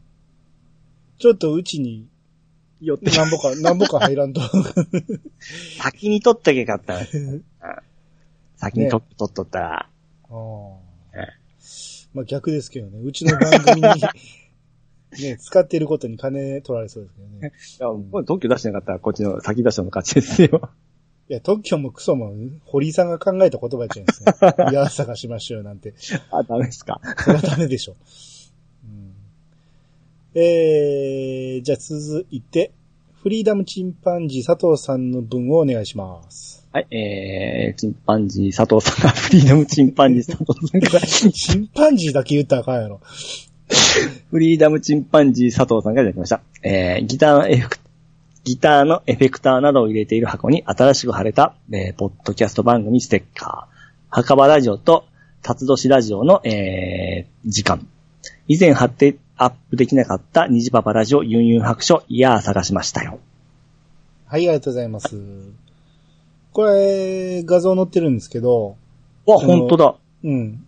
[1.18, 2.07] ちょっとうちに、
[2.82, 3.11] よって。
[3.11, 4.41] なんぼか、なんぼか入らんと。
[5.82, 6.99] 先に取っとけかった。
[8.57, 9.89] 先に取っ取っとったら。
[10.29, 10.85] あ
[12.15, 12.99] まあ逆ですけどね。
[13.03, 13.81] うちの番組に、
[15.21, 17.51] ね、使ってることに金取られそうですけどね。
[17.93, 20.69] いや、これ特許出してなかったら、こっちの先出したの勝ちですよ。
[21.27, 22.33] いや、特許もクソも、
[22.65, 24.55] 堀井さんが考えた言葉じゃないですか。
[24.71, 25.93] いや、探しましょうなんて。
[26.31, 27.01] あ、ダメですか。
[27.17, 27.95] それはダメでしょ。
[28.85, 29.13] うん、
[30.35, 32.71] えー、じゃあ続いて、
[33.11, 36.64] フリーダムチンパンジー佐藤さんの文をお願いします。
[36.76, 42.99] はい、えー、チンパンジー佐藤さんが、フリーダムチンパンジー佐藤さんが、チンパンジーだけ言ったらあかんやろ。
[44.30, 46.41] フリーダムチンパンジー佐藤さんがいただきました。
[46.63, 47.80] えー、ギターのエフェク
[48.43, 53.76] ギターのエフェクターなどを入れている箱に新しく貼れた、えー、ポッドキャスト番組ステッカー。
[54.09, 55.05] 墓場ラジオと、
[55.43, 57.88] 辰年ラジオの、えー、時間。
[58.49, 63.19] 以前貼ってアップできなかった虹パパラジオユンユン白書、いやー探しましたよ。
[64.28, 65.15] はい、ありがとうございます。
[66.55, 68.77] これ、画像載ってるんですけど、
[69.25, 69.95] わ、本当だ。
[70.23, 70.65] うん。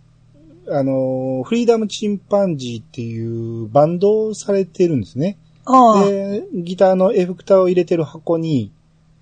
[0.68, 5.38] あの、フリーダムチンパンジーっていうバンドをされてるんですね。
[5.64, 6.04] ああ。
[6.04, 8.70] で、ギターのエフェクターを入れてる箱に、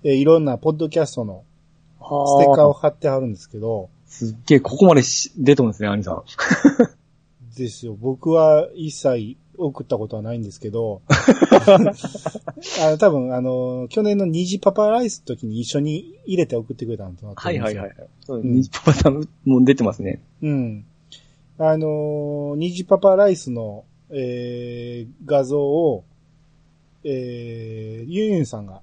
[0.03, 1.45] えーいろんなポッドキャストの
[2.01, 6.23] ステッカーを貼ってあるんですけど、すっげえ、ここまでし出てますね、兄さん。
[7.57, 7.95] ですよ。
[7.99, 17.81] 僕は一切送ったことはないんですけど、 あの多分、あの、去年の虹パパライスの時に一緒に入れて送ってくれたんだと思うんですよ。
[17.81, 17.93] はい。
[18.25, 20.21] そう、うん虹パパさんも出てますね。
[20.41, 20.85] うん。
[21.57, 26.03] あのー、虹パパライスの、えー、画像を、
[27.03, 28.81] えー、ユンユンさんが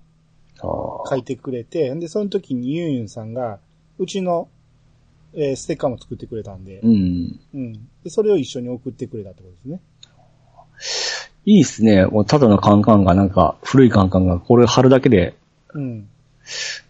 [0.61, 3.61] 書いてくれて、で、その時にユンユンさんが、
[3.99, 4.49] うちの、
[5.37, 7.41] えー、ステッカーも作ってくれたんで、うん。
[7.55, 7.73] うん。
[8.03, 9.81] で、それを一緒に送ってくれたってことですね。
[11.47, 12.07] いいっすね。
[12.07, 15.35] もうただのカンカンがなんか、古いカンカンがこれ貼るだけで、
[15.75, 16.09] うん。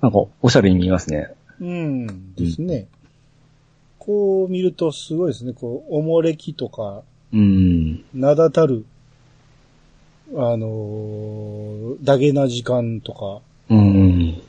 [0.00, 1.30] なんか、おしゃれに見えますね。
[1.60, 2.34] うん。
[2.34, 2.86] ですね。
[3.98, 5.54] こう見るとすごいですね。
[5.54, 8.04] こう、おもれきとか、うん。
[8.12, 8.84] 名だたる、
[10.36, 13.40] あのー、ダゲな時間とか、
[13.70, 14.42] うん。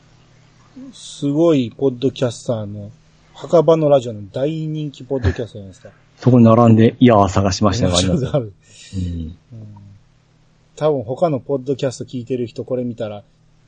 [0.93, 2.91] すごいポッドキャスターの、
[3.35, 5.89] 墓場のラジオの大人気ポッドキャスターじゃないですか。
[6.15, 8.25] そこに並んで、いやー探しましたがあります。
[8.31, 8.53] ある。
[8.95, 9.37] うん。
[9.53, 9.75] うん
[10.77, 13.23] 多分他のポッドキャスト聞いてる人これ見たら、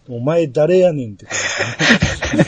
[0.09, 2.43] お前誰やねんってことで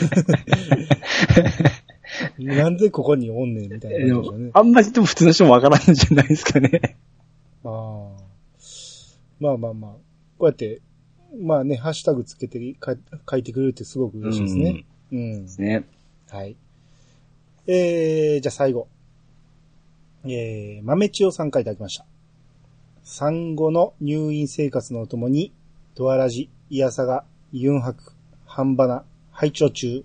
[2.36, 4.50] すねなんでここにおんねんみたいなでも感じでしょうね。
[4.54, 6.98] あんまりでも普通の人もわからんんじゃないですかね。
[7.64, 8.22] ああ。
[9.40, 9.92] まあまあまあ。
[10.38, 10.82] こうやって、
[11.40, 12.96] まあね、ハッシュタグつけてか
[13.30, 14.84] 書いてくれるってすごく嬉しいですね。
[15.12, 15.42] うん。
[15.42, 15.84] ですね。
[16.28, 16.56] はい。
[17.72, 18.88] えー、じゃあ最後。
[20.24, 22.04] えー、豆千代さんからいただきました。
[23.04, 25.52] 産後の入院生活のともに、
[25.94, 28.12] ドアラジ、イヤサガ、ユンハク、
[28.44, 30.04] ハンバナ、拝聴中。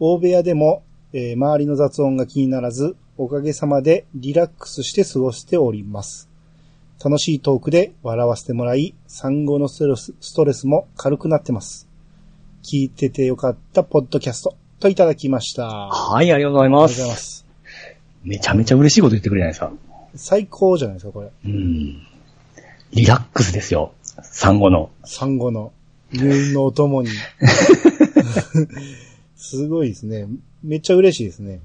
[0.00, 0.82] 大部屋でも、
[1.12, 6.28] えー周りの雑音が気にならず、おかげさまでリラックスして過ごしております。
[7.00, 11.86] 楽しいトークで笑わせてもらい、産後のストレスストレスも軽くなってます。
[12.64, 15.66] 聞いててよかったポッドキャストといただきました。
[15.68, 17.00] あはい、ありがとうございりがとうます。
[17.00, 17.46] ございます。
[18.24, 19.72] めちゃめちゃ嬉しいこと言ってくれないですか？
[20.14, 21.28] 最高じゃないですか、これ。
[21.44, 22.02] うん。
[22.92, 23.92] リラックスですよ。
[24.22, 24.90] 産後の。
[25.04, 25.72] 産後の
[26.12, 27.08] 入院のお供に。
[29.36, 30.26] すごいですね。
[30.62, 31.60] めっちゃ嬉しいですね。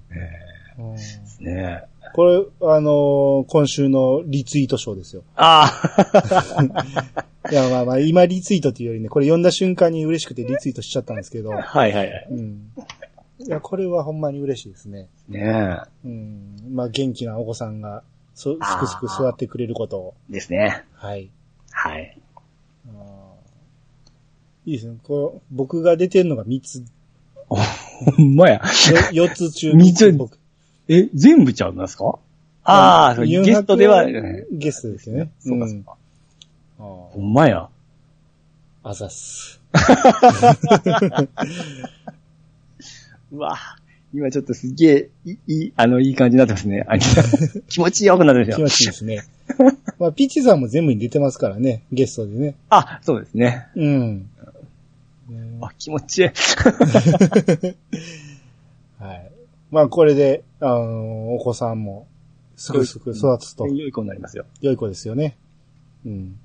[0.78, 1.84] うんね
[2.16, 2.44] これ、
[2.76, 5.24] あのー今週のリツイート賞ですよ。
[5.36, 5.72] あ
[7.52, 12.28] いや、まあまあ、今リツイートっていうよりね、これ読んだ瞬間に嬉しくてリツイートしちゃったんですけどあ。、はいはいはい。
[12.30, 12.72] うん。
[13.46, 15.08] いや、これはほんまに嬉しいですね。
[15.28, 16.56] ねうん。
[16.72, 18.04] まあ、元気なお子さんが、
[18.36, 20.14] そ、すくすく座ってくれることを。
[20.30, 20.34] え。
[20.34, 20.84] ですね。
[20.94, 21.30] はい。
[21.72, 22.18] はい。
[24.66, 24.98] いいですね。
[25.04, 26.84] こう、僕が出てるのが3つ、
[27.50, 27.58] ほ
[28.24, 28.62] んまや。
[28.64, 30.38] 4つ中三つ僕。
[30.88, 32.18] え、全部ちゃうんですか？
[32.64, 34.06] ああ、ゲストでは、
[34.52, 35.32] ゲストですよね。
[35.40, 35.98] そうかそうか。
[36.80, 37.68] あほんまや。
[38.84, 39.60] あ、あざっす。
[43.34, 43.58] うわ
[44.14, 46.86] 今ちょっとすげえ、いい、いあの、いい感じになってますね。
[46.88, 47.00] あ
[47.68, 49.24] 気持ちよくなってる気持ちいいですね。
[49.98, 52.54] まあ、ピッチさんも全部に出てますからね、ゲストでね。
[52.70, 53.70] あ、そうですね。
[53.76, 54.30] うん。
[55.62, 56.28] あ、気持ちいい。
[59.00, 59.32] はい。
[59.72, 62.06] まあ、これで、あのお子さんも、
[62.56, 64.46] すくすく育つと、良い子になりますよ。
[64.62, 65.36] 良い子ですよね。
[66.06, 66.36] うん。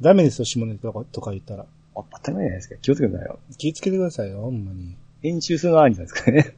[0.00, 1.62] ダメですよ、下ネタとかとか言ったら。
[1.62, 2.74] あ、当たり前じゃないですか。
[2.82, 3.38] 気をつけてくださいよ。
[3.58, 4.96] 気をつけてくださいよ、ほんまに。
[5.22, 6.54] 練習するのはありなんですかね。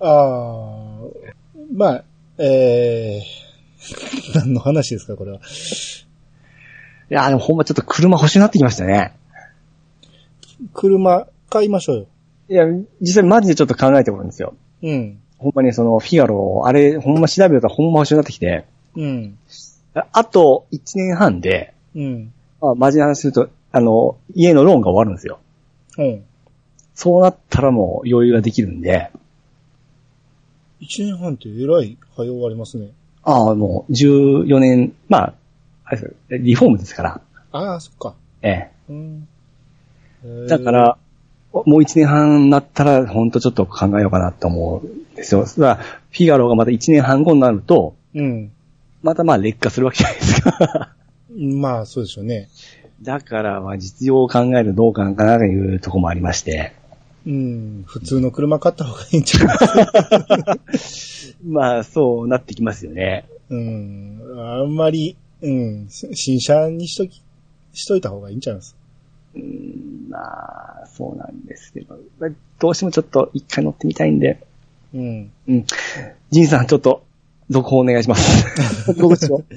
[0.00, 0.98] ああ、
[1.72, 2.04] まあ、
[2.38, 5.38] えー、 何の話ですか、これは。
[5.38, 5.40] い
[7.08, 9.12] や、でもほんまちょっと車欲しくなってきましたね。
[10.72, 12.06] 車買いましょうよ。
[12.48, 12.64] いや、
[13.00, 14.54] 実際マジでちょっと考えてもらうんですよ。
[14.82, 15.18] うん。
[15.38, 18.64] ほんまにその、フィガロ、あれ、ほんま調べたらほんま欲しくなってきて、
[18.96, 19.38] うん。
[19.94, 22.32] ああと1年半で、うん。
[22.60, 25.38] まあ、マジな話すると、あの、家のローンが終わるんですよ。
[25.98, 26.24] うん。
[26.96, 29.10] そうなったらもう余裕ができるんで、
[30.80, 32.88] 一年半ってえらい早終わりますね。
[33.22, 35.34] ああ、もう14年、まあ、
[35.84, 37.20] あれですよリフォームですから、
[37.52, 38.14] ああ、そっか。
[38.42, 38.70] ええ。
[38.88, 39.28] うん。
[40.24, 40.98] えーだか、ら、
[41.52, 45.44] もう1年半になったら、ほんとちょっと考えようかなと思うんですよ。
[45.44, 48.52] だからフィガロがまた1年半後になると、うん。
[49.02, 50.94] またまあ劣化するわけじゃないですか。
[51.36, 52.48] まあ、そうでしょうね。
[53.02, 56.72] だから、まあ実用を考えるとどうかなというところもありまして。
[57.26, 57.84] うん。
[57.86, 59.46] 普通の車買った方がいいんちゃい？
[59.46, 63.26] ま すまあ、そうなってきますよね。
[63.50, 64.20] うん。
[64.36, 65.88] あんまり、うん。
[65.90, 67.22] 新車にしとき、
[67.72, 68.76] しといた方がいいんちゃいます？
[69.34, 74.38] うん、まあ、そうなんですけど、まあどうしてもちょっと一回乗ってみたいんで、
[74.94, 75.30] うん。
[75.48, 75.64] うん。
[76.30, 77.02] ジンさん、ちょっと、
[77.50, 78.94] 続報お願いします。
[78.98, 79.54] どうしよう。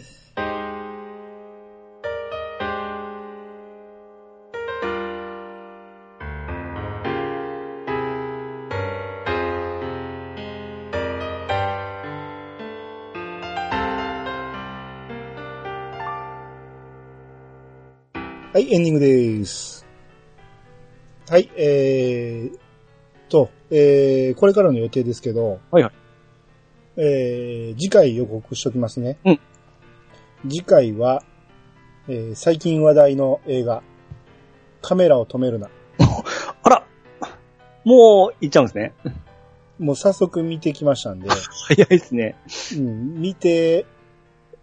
[18.60, 19.86] はい、エンディングです。
[21.30, 22.60] はい、えー、
[23.30, 25.94] と、えー、これからの予定ですけど、はいはい。
[26.98, 29.18] えー、次回予告しときますね。
[29.24, 29.40] うん。
[30.50, 31.24] 次回は、
[32.10, 33.82] えー、最近話題の映画、
[34.82, 35.70] カメラを止めるな。
[36.62, 36.86] あら
[37.86, 38.94] もう、行っちゃうんですね。
[39.80, 41.30] もう早速見てきましたんで、
[41.70, 42.36] 早いですね。
[42.76, 43.86] うん、見て、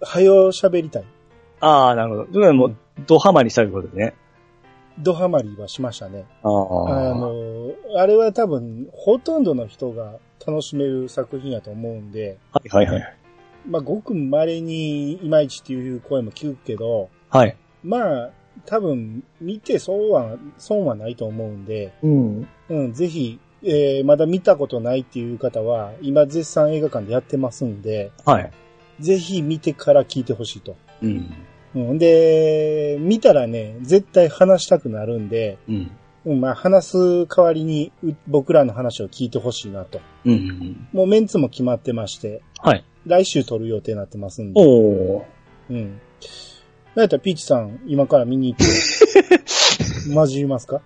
[0.02, 1.04] はよ喋りたい。
[1.60, 2.24] ああ、なるほど。
[2.24, 2.76] ということでもう、
[3.06, 4.14] ドハマりしたということですね。
[4.98, 6.24] ドハマりはしましたね。
[6.42, 7.14] あああ。
[7.14, 13.16] の、あれは多分、ほとんどの人が楽しめる作品やと思うんで、はいはいはい。
[13.68, 17.56] まあ、ごく稀にいまいちっていう声も聞くけど、はい。
[17.82, 18.30] まあ、
[18.64, 22.48] 多分、見て損は、損はないと思うんで、うん。
[22.70, 28.50] うん、ぜひ、えー、まだ見たことないっていう方は、今絶賛映画館でやってますんで、はい。
[29.00, 30.76] ぜひ見てから聞いてほしいと。
[31.02, 31.34] うん。
[31.76, 35.90] うん、で、見たらね、絶対話したくなるんで、うん。
[36.24, 40.00] うん、まあ話す代わりにう僕らの話を聞いてほしいなと。
[40.24, 40.88] うん。
[40.92, 42.84] もうメンツも決まってまして、はい。
[43.04, 44.60] 来週撮る予定になってますんで。
[44.60, 45.24] おー。
[45.70, 46.00] うん。
[46.94, 48.64] なんやったらピーチさん、今から見に行って、
[50.14, 50.80] 混じりますか？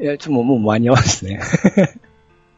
[0.00, 1.40] いや、ちょっともうもう間に合わないですね。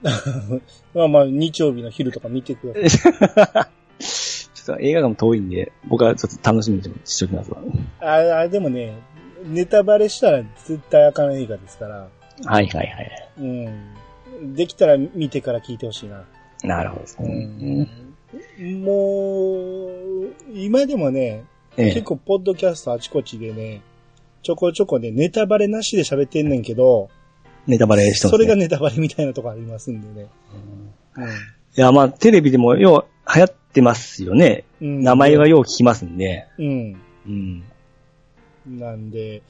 [0.95, 4.03] まあまあ、日曜日の昼とか見てください。
[4.81, 7.59] 映画館も遠いんで、僕はちょっと楽しみにしておきますわ。
[8.01, 8.97] ああ、でもね、
[9.45, 12.09] ネタバレしたら絶対あかん映画ですから、
[12.45, 13.31] はいはいはい。
[13.39, 14.55] うん。
[14.55, 16.25] できたら見てから聞いてほしいな。
[16.63, 17.89] なるほどですね。
[18.75, 21.45] もう、今でもね、
[21.77, 23.83] ええ結構ポッドキャストあちこちでね、
[24.43, 27.09] ちょこちょこね、ネタバレなしで喋ってんねんけど、
[27.67, 28.39] ネタバレしてます、ね。
[28.39, 30.29] それがネタバレみたいなとこありますんでね。
[31.77, 34.65] いや、まあ、テレビでもよう流行ってますよね。
[34.81, 35.03] うん。
[35.03, 36.47] 名前はよう聞きますんで。
[36.59, 36.97] うん。
[37.27, 37.65] うん。
[38.67, 39.43] なんで、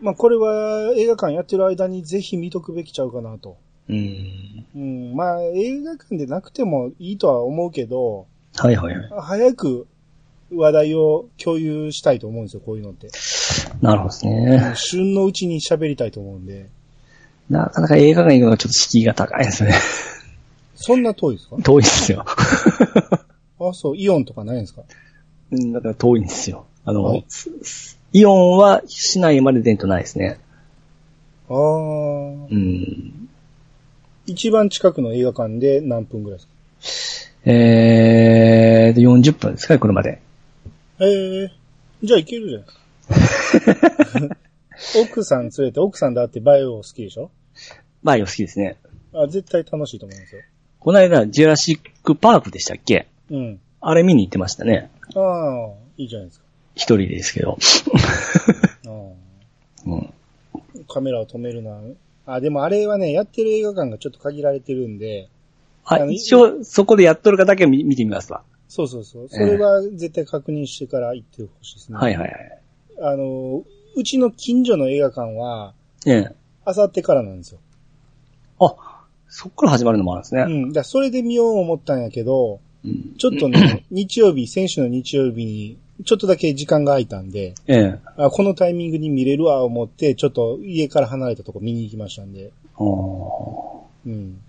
[0.00, 3.56] まあこれは映画館やってる間にぜひ見とくべきちゃうかなと。
[3.88, 4.66] うん。
[4.74, 5.14] うん。
[5.14, 8.26] まあ映画館でなくてもいいとは思うけど、
[8.56, 9.10] はいはいはい。
[9.20, 9.86] 早く
[10.52, 13.08] 話題を共有したいと思うんですよ、こういうのって。
[13.80, 14.72] なるほどですね。
[14.76, 16.68] 旬のうちに喋りたいと思うんで。
[17.50, 19.74] なかなか映画館行くのがちょっと敷居が高いですね。
[20.84, 21.56] そんな遠いですか？
[21.62, 22.24] 遠いですよ。
[23.60, 24.82] あ、そう、イオンとかないんですか？
[25.50, 26.66] うんだから遠いんですよ。
[26.84, 27.24] あの、はい
[28.12, 30.38] イオンは市内まで出んとないですね。
[31.48, 31.60] ああ、う
[32.54, 33.28] ん。
[34.26, 36.44] 一番近くの映画館で何分ぐらいで
[36.86, 37.50] すか？
[37.50, 40.20] えー、で40分ですかね、車で。
[41.00, 41.52] ええ
[42.04, 44.36] じゃあいけるじゃないですか。
[45.12, 47.30] 奥さん連れて、奥さんだってバイオ好きでしょ？
[48.04, 48.76] バイオ好きですね。
[49.12, 50.42] あ、絶対楽しいと思いますよ。
[50.84, 53.06] この間、ジュラシックパークでしたっけ？
[53.30, 53.60] うん。
[53.80, 54.90] あれ見に行ってましたね。
[55.14, 56.44] ああ、いいじゃないですか。
[56.74, 57.56] 一人ですけど。
[58.86, 58.90] あ
[59.86, 59.98] うん。
[60.00, 61.80] あカメラを止めるのは、
[62.26, 65.28] あ、でもあれはね、やってる映画館がちょっと限られてるんで、
[65.86, 68.42] あ、あの一応、そこでやっとるかだけ見見てみますわ。
[68.68, 69.28] そうそうそう。
[69.30, 71.96] それは絶対確認してから行ってほしいですね。
[71.96, 72.60] はいはいはい。
[73.00, 73.64] あの、
[73.96, 75.72] うちの近所の映画館は、
[76.06, 76.32] ええ。
[76.66, 77.58] あさってからなんですよ。
[78.60, 78.93] あ、
[79.36, 80.42] そっから始まるのもあるんですね。
[80.42, 80.72] うん。
[80.72, 83.14] だそれで見よう思ったんやけど、うん。
[83.18, 87.98] ちょっとね、 日曜日、先週の日曜日に、ちょっとだけ時間が空いたんで、ええ。
[88.16, 92.52] あこのタイミングに見れるわ思って、ちょっと家から離れたとこ見に行きましたんで。
[92.76, 94.40] あーうん。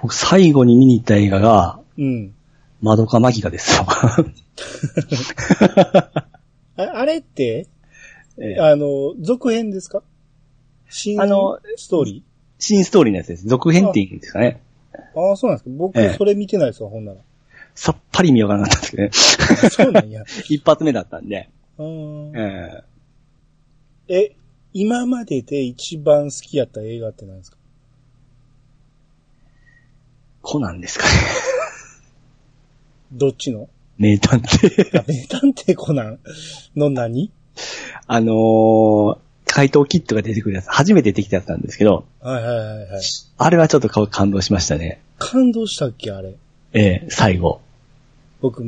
[0.00, 2.34] 僕、最後に見に行った映画が、うん。
[2.80, 3.86] マドカマギカですよ。
[3.86, 4.16] あ
[6.76, 7.68] あれって、
[8.38, 10.02] ええあの、続編ですか？
[10.88, 12.24] 新あのストーリ
[12.64, 13.46] 新ストーリーのやつです。
[13.48, 14.60] 続編っていうんですかね。
[14.94, 17.18] ーああ、そうなんですか僕、ええそれ見てないですわ、ほんなら。
[17.74, 19.70] さっぱり見ようかなかったんですけどね。
[19.70, 20.22] そうなんや。
[20.48, 21.48] 一発目だったんで。
[21.78, 22.82] うんえ
[24.08, 24.36] ええ、
[24.74, 27.56] 今までで一番好きやった映画って何ですか？
[30.42, 31.10] コナンですかね。
[33.12, 33.68] どっちの？
[33.98, 34.98] 名探偵。
[35.00, 36.18] あ名探偵コナン
[36.76, 37.30] の何？
[38.06, 39.18] あのー、
[39.52, 43.02] 怪盗キットが出てくるやつ、初めて出てきたやつなんですけど、はいはいはいはい。
[43.38, 45.00] あれはちょっと顔感動しましたね。
[45.18, 46.34] 感動したっけあれ？
[46.72, 47.60] ええ最後。
[48.40, 48.64] 僕、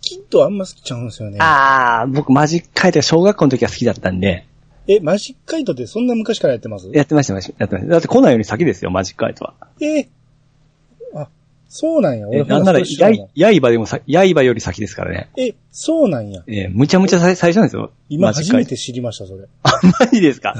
[0.00, 1.38] きっとあんま好きちゃうんですよね。
[1.40, 4.46] ああ、僕マジック書いて小学校の時は好きだったんで、
[4.88, 6.90] え、マジックカイトってそんな昔からやってます？
[6.92, 7.92] やってました、やってました。
[7.92, 9.54] だってコナンより先ですよ、マジックカイトは。
[9.80, 10.06] えあ、
[11.74, 12.26] そうなんや。
[12.26, 15.30] え俺なんなら、や、刃でもさ、刃より先ですからね。
[15.38, 16.42] え、そうなんや。
[16.46, 17.90] ええむちゃむちゃ最最初なんですよ。
[18.10, 18.30] 今。
[18.34, 19.46] 初めて知りました、それ。
[19.64, 19.70] あ、
[20.00, 20.54] マジですか？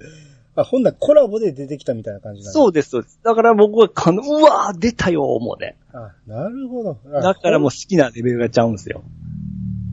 [0.56, 3.20] あ、ほんならコラボで出てきたみたいな感じなんやそうです、そうです。
[3.22, 5.76] だから僕は感動、うわー出たよ、思うね。
[5.92, 6.96] あ、なるほど。
[7.12, 9.02] あだからもう好きなレベルがちゃうんですよ。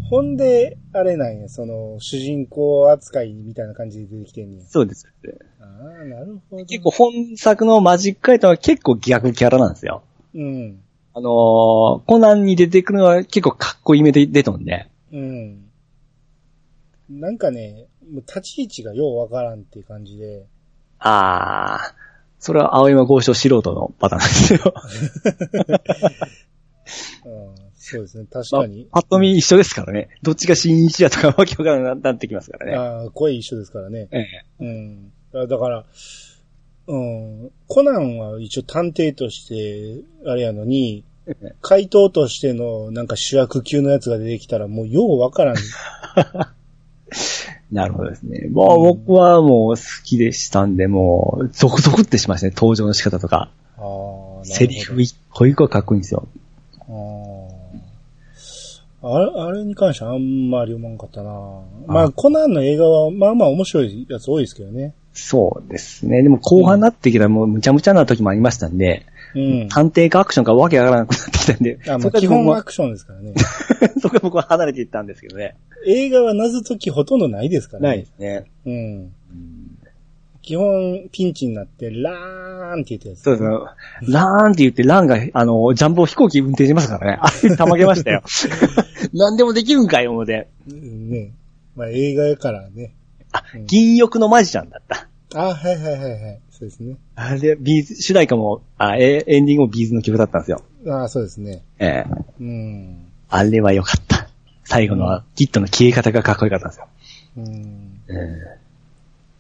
[0.10, 4.64] ほんで、あれなんや、その、主人公扱いみたいな感じで出てきてんねや。
[4.66, 5.06] そうです。
[5.60, 5.66] あ
[6.02, 6.66] あ、なるほど。
[6.66, 10.04] 結構本作のマジックカイトは結構逆キャラなんですよ。
[10.36, 10.82] うん。
[11.16, 14.90] あのー、コナンに出てくるのは結構かっこいい目で出とんで。
[15.12, 15.70] うん。
[17.10, 20.46] なんかね、もう立ち位置がようわからんっていう感じで。
[21.00, 21.94] あー、
[22.40, 24.74] それは青山豪商素人のパターンなんですよ。
[27.26, 28.88] うん、そうですね、確まあかに。
[28.92, 30.10] パッと見一緒ですからね。
[30.24, 32.76] どっちが新一だとかわけわからなくなってきますからね。
[32.76, 34.08] ああ、声一緒ですからね。
[34.12, 34.28] ええ。
[34.60, 35.12] うん。
[35.32, 35.86] だだから、
[36.88, 41.06] うん、コナンは一応探偵として、あれやのに、
[41.62, 45.56] 怪盗としてのなんか主役級のやつが出てきたらもうようわからん。
[47.72, 48.50] なるほどですね。
[48.52, 52.54] もう僕はもう好きでしたんで、もう、ゾクゾクってしましたね。
[52.56, 53.50] 登場の仕方とか。
[54.44, 56.28] セリフ一個一個かっこいいんですよ。
[59.02, 61.32] ああれ、あれに関してはあんまり思わんかったな。
[61.88, 64.94] まあ、コナンの映画はまあまあ面白いやつ多いですけどね。
[65.14, 66.24] そうですね。
[66.24, 69.06] でも後半になってきたらもうむちゃむちゃな時もありましたんで、
[69.36, 69.70] うん。
[69.70, 73.34] 探偵かアクションかわけわからなくなってきたんで、あ、まあ、基僕は本アクションですからね。
[74.02, 75.56] そこから僕は離れていったんですけどね。
[75.86, 77.88] 映画は謎解きほとんどないですからね。
[77.90, 78.46] ないですね。
[78.66, 79.12] うん。
[80.44, 83.22] 基本、ピンチになって、ラーンって言ったやつ。
[83.22, 83.50] そうですね。
[84.14, 87.20] ラーンって言って、ランが、あの、ジャンボ飛行機運転しますからね。
[87.24, 88.24] あれ、たまげましたよ。
[89.14, 90.50] 何でもできるんかい、思うて。
[90.70, 91.32] うんね。
[91.78, 92.94] まあ、映画やからね。
[93.34, 95.08] あうん、銀翼のマジシャンだった。
[95.36, 96.40] あ、はいはいはいはい。
[96.52, 96.96] そうですね。
[97.16, 100.62] あれ、 B'z、主題歌も、あ、えエンディングも B'z の曲だったんですよ。
[100.88, 101.64] あそうですね。
[101.80, 103.06] ええうん。
[103.30, 104.28] あれは良かった。
[104.64, 106.88] 最後のキットの消え方がかっこよかったんですよ。
[107.38, 108.02] うん。
[108.08, 108.42] うん。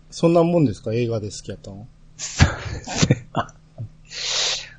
[0.09, 0.93] そんなもんですか？
[0.93, 1.87] 映画で好きやったの
[3.33, 3.53] あ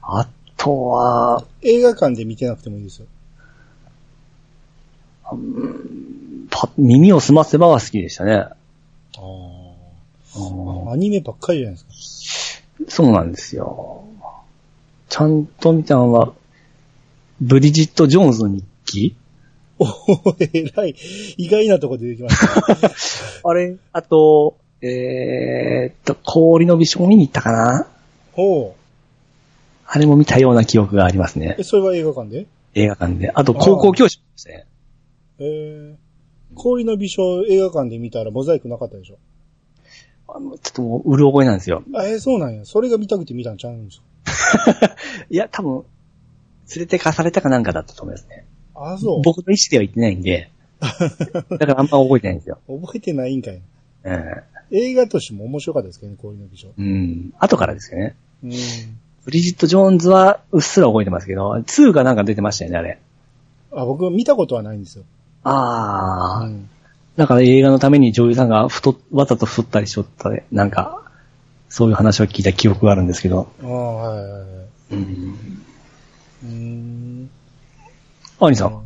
[0.02, 3.06] あとは、映画館で見てなくてもいいですよ。
[6.50, 8.46] パ耳を澄ませばは好きでしたね。
[9.18, 10.92] ああ。
[10.92, 12.64] アニメばっかりじゃないですか。
[12.88, 14.04] そうなんですよ。
[15.08, 16.32] ちゃんと見たのは、
[17.40, 19.16] ブリジット・ジョーンズの日記
[19.78, 20.94] おお、えらい。
[21.36, 22.90] 意外なとこ出てきました。
[23.48, 27.86] あれあと、えー、っと、氷の美少見に行ったかな？
[28.32, 28.80] ほう。
[29.86, 31.62] あれも見たような記憶がありますねえ、。
[31.62, 32.46] それは映画館で？
[32.74, 33.30] 映画館で。
[33.30, 34.66] あと、高校教師ですね。
[35.38, 36.03] えー、
[36.54, 39.18] 氷の美少映画館で見たらモザイクなかったでしょ？
[40.26, 41.82] あのちょっともう、うる覚えなんですよ。
[41.94, 42.64] あ、えーそうなんや。
[42.64, 44.00] それが見たくて見たんちゃうんです？
[44.00, 44.96] か
[45.28, 45.84] いや、多分、
[46.74, 48.46] 連れてかされたかなんかだったと思いますね。
[48.74, 49.22] あ、そう。
[49.22, 50.50] 僕の意思では言ってないんで、
[50.80, 52.58] だからあんま覚えてないんですよ。
[52.66, 53.60] 覚えてないんかい。
[54.04, 54.24] うん。
[54.70, 56.68] 映画としても面白かったですけどね、氷の美少。
[56.76, 57.34] うん。
[57.38, 58.16] 後からですよね。
[58.42, 58.50] うん。
[59.24, 62.98] ブリジット・ジョーンズはうっすら覚えてますけど、2がなんか出てましたよね、あれ。
[63.72, 65.04] あ、僕見たことはないんですよ。
[65.44, 66.46] あー。
[66.46, 66.68] うん。
[67.16, 71.02] だから映画のために女優さんが太っ、わざと太ったりしとったで、なんか、
[71.68, 73.48] そういう話を聞いた記憶があるんですけど。
[73.62, 74.42] ああ、はいはいはい。
[74.92, 75.38] うん。
[76.42, 77.30] うーん。
[78.40, 78.82] アニさん。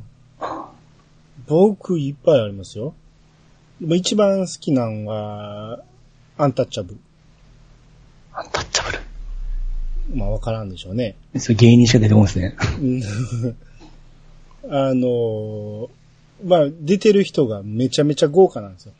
[1.46, 2.94] 僕いっぱいありますよ。
[3.80, 5.80] 一番好きなんは、
[6.36, 7.00] アンタッチャブル。
[8.34, 8.98] アンタッチャブル？
[10.14, 11.16] まあわからんでしょうね。
[11.36, 12.56] それ芸人しか出てこないですね。
[12.80, 13.02] うん
[14.70, 15.88] あのー
[16.44, 18.92] まあ出てる人がめちゃめちゃ豪華なんですよ。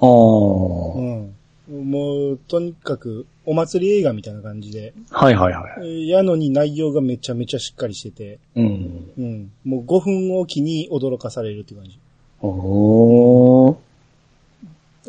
[0.00, 0.98] あー。
[0.98, 1.34] うん。
[1.70, 8.60] もう、とにかく、お祭り映画みたいな感じで、はいはいはえーやのに内容がめちゃめちゃしっかりしてて、い。
[8.60, 9.10] うん。
[9.16, 9.52] うん。
[9.64, 11.98] もう5分おきに驚かされるっていう感じ。
[12.42, 13.76] おー。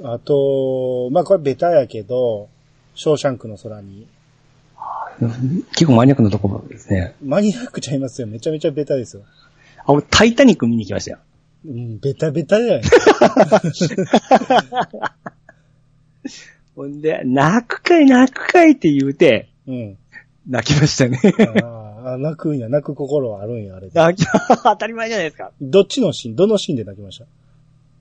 [0.03, 2.47] あと、まあこれベタやけど、
[2.95, 4.07] ショーシャンクの空に。
[5.71, 7.15] 結構マニアックなところですね。
[7.23, 8.27] マニアックちゃいますよ。
[8.27, 9.23] めちゃめちゃベタですよ。
[9.85, 11.19] あ、俺、タイタニック見に行きましたよ。
[11.65, 12.81] うん、ベタベタじゃない
[16.75, 19.97] ほんで、泣くかい泣くかいって言うて、うん。
[20.47, 21.19] 泣きましたね。
[21.61, 23.93] ああ、泣くんや、泣く心はあるんや、あれで。
[23.99, 24.27] 泣き、
[24.63, 25.51] 当たり前じゃないですか。
[25.61, 27.25] どっちのシーン、どのシーンで泣きました？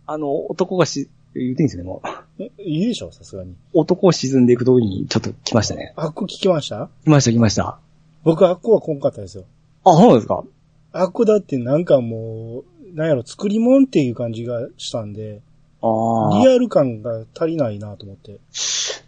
[0.07, 2.03] あの、男がし、言うていいんですよね、も
[2.39, 2.43] う。
[2.43, 3.55] えいいでしょ、さすがに。
[3.75, 5.93] 男を沈んでいくときにちょっと来ましたね。
[5.97, 6.89] あっこ聞きました？
[7.05, 7.79] 来ました来ました。
[8.25, 9.45] 僕あっこはこんかったですよ。
[9.85, 10.45] あ、そうですか
[10.93, 15.41] あっこだってなんかもう、なんやろ、作り物っていう感じがしたんで、
[15.83, 18.39] あリアル感が足りないなと思って。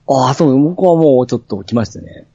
[0.08, 0.26] あ。
[0.26, 2.26] ああ、そう、僕はもうちょっと来ましたね。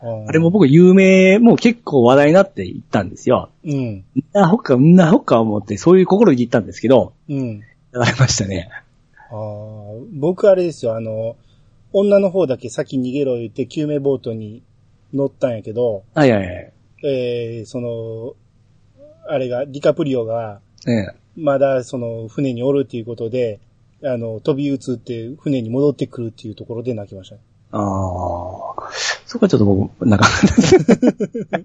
[0.00, 3.50] あーあれも僕有名、もう結構話題になって行ったんですよ。
[3.64, 4.04] うん。
[4.32, 7.60] なほっか、んなほっか思って、そういう心で行ったんですけど、うん。
[7.92, 8.68] やられましたね。
[9.30, 11.36] あー僕あれですよ、あの、
[11.92, 14.62] 女の方だけ先逃げろ言って救命ボートに
[15.12, 16.72] 乗ったんやけど、はいはいはい。
[17.04, 18.34] えー、その、
[19.28, 20.60] あれが、ディカプリオが、
[20.90, 23.60] えまだその船におるっていうことで、
[24.04, 27.36] あの、飛び移って船に戻ってくるっていうところで泣きました。
[27.36, 27.38] あ
[27.78, 27.80] あ。
[29.26, 30.26] そこはちょっと僕、なんか、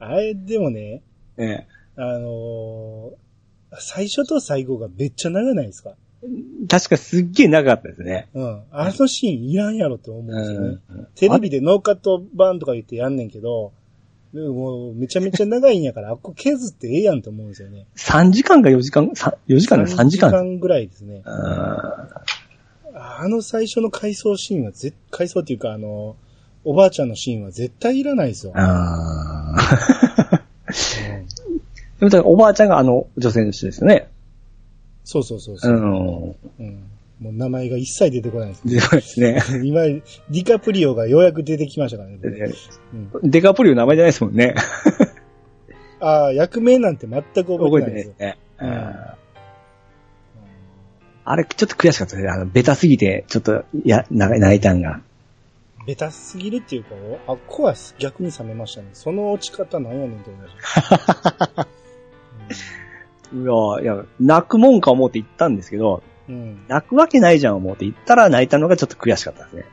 [0.00, 1.02] あれ、でもね、
[1.36, 1.66] ええ。
[1.96, 3.16] あのー
[3.80, 5.90] 最初と最後がめっちゃ長ないですか？
[6.70, 8.28] 確かすっげえ長かったですね。
[8.32, 8.62] うん。
[8.70, 10.78] あのシーンいらんやろって思うんですよね。
[10.88, 13.87] うんテレビでノーカット版とか言ってやんねんけど、で
[14.32, 17.86] ももうめちゃめちゃ長いんやから、あっこ削ってええやんと思うんですよね。
[17.96, 20.30] 3時間か4時間、さ4時間か3時間。
[20.30, 21.22] 3時間ぐらいですね。
[21.24, 22.28] うん
[23.00, 26.16] あの最初の回想シーンはぜ、回想っていうかあの、
[26.64, 28.52] おばあちゃんのシーンは絶対いらないですよ。
[28.56, 29.56] ああ。
[32.00, 34.08] うん でもおばあちゃんがあの女性の人ですよね。
[35.04, 36.36] そうそうそうそうう、ん。
[36.58, 36.84] うん
[37.20, 38.68] もう名前が一切出てこないです。
[38.68, 39.42] でそうですね。
[39.64, 42.18] 今、ディカプリオがようやく出てきましたからね。
[42.22, 44.54] うんデカプリオの名前じゃないですもんね。
[46.00, 48.38] ああ、役名なんて全く覚覚ええてないですね。
[48.60, 48.94] うんうん
[51.30, 52.30] あれ、ちょっと悔しかったですね。
[52.30, 55.02] あの、ベタすぎて、ちょっと、いや、泣泣いたんが。
[55.86, 56.90] ベタすぎるっていうか、
[57.26, 58.88] あっこは逆に冷めましたね。
[58.94, 60.54] その落ち方なんやねんと思いまし
[61.54, 61.68] た。
[63.36, 66.34] いや、いや、泣くもんか思って言ったんですけど、うん。
[66.34, 69.64] うん泣くわけないじゃん思って言ったら泣いたのがちょっと悔しかったですね。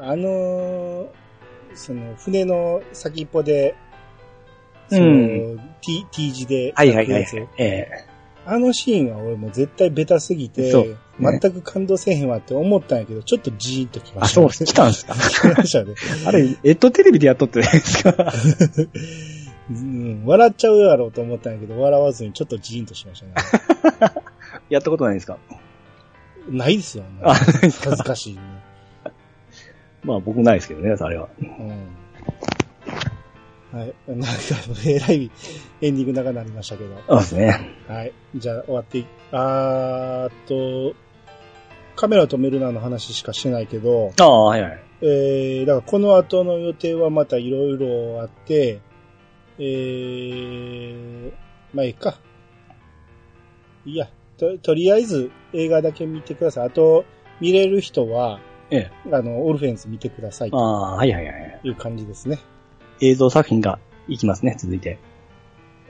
[0.00, 1.06] あのー
[1.74, 3.74] その、船の先っぽで、
[4.88, 5.60] その、うん。
[5.80, 7.36] T、T 字で、はいはいはいやつ。
[7.36, 7.88] ええ。
[8.46, 10.88] あのシーンは俺もう絶対ベタすぎて、そう。
[11.18, 11.38] ね。
[11.40, 15.14] 全く感動せえへんわって思ったんやけど、ちょっとジーンときまあ、した、そう、来たんですか？
[15.14, 15.94] 来ましたね。
[16.26, 18.12] あれ、エットテレビでやっとってないですか
[19.70, 23.32] うん、笑っちゃうやろうと思ったんやけど、笑わずにちょっとジーンとしましたね。
[24.70, 25.36] やったことないですか？
[26.50, 27.90] ないですよ、もうあ、ないですか？
[27.90, 28.40] 恥ずかしいね。
[30.04, 31.28] まあ僕ないですけどね、あれは。
[31.40, 31.68] うん。
[33.78, 33.94] はい。
[34.06, 34.26] なんか、
[34.86, 35.30] えらい
[35.82, 36.94] エンディング長くなりましたけど。
[37.06, 37.70] そうですね。
[37.86, 38.12] はい。
[38.34, 40.32] じゃあ終わってい、あーっ
[40.92, 40.96] と、
[41.94, 44.78] カメラ止めるなの話しかしてないけど、ああ、はいはい。
[45.02, 48.80] えー、だからこの後の予定はまたいろいろあって、
[49.58, 51.32] えー、
[51.74, 52.18] まあいいか。
[53.84, 56.66] いいや、と、とりあえず映画だけ見てください。
[56.66, 57.04] あと、
[57.40, 58.40] 見れる人は、
[58.70, 59.14] ええ。
[59.14, 61.58] あの、オルフェンズ見てくださいああ、はいはいはい。
[61.62, 62.38] という感じですね。
[63.00, 63.78] 映像作品が
[64.08, 64.98] いきますね、続いて。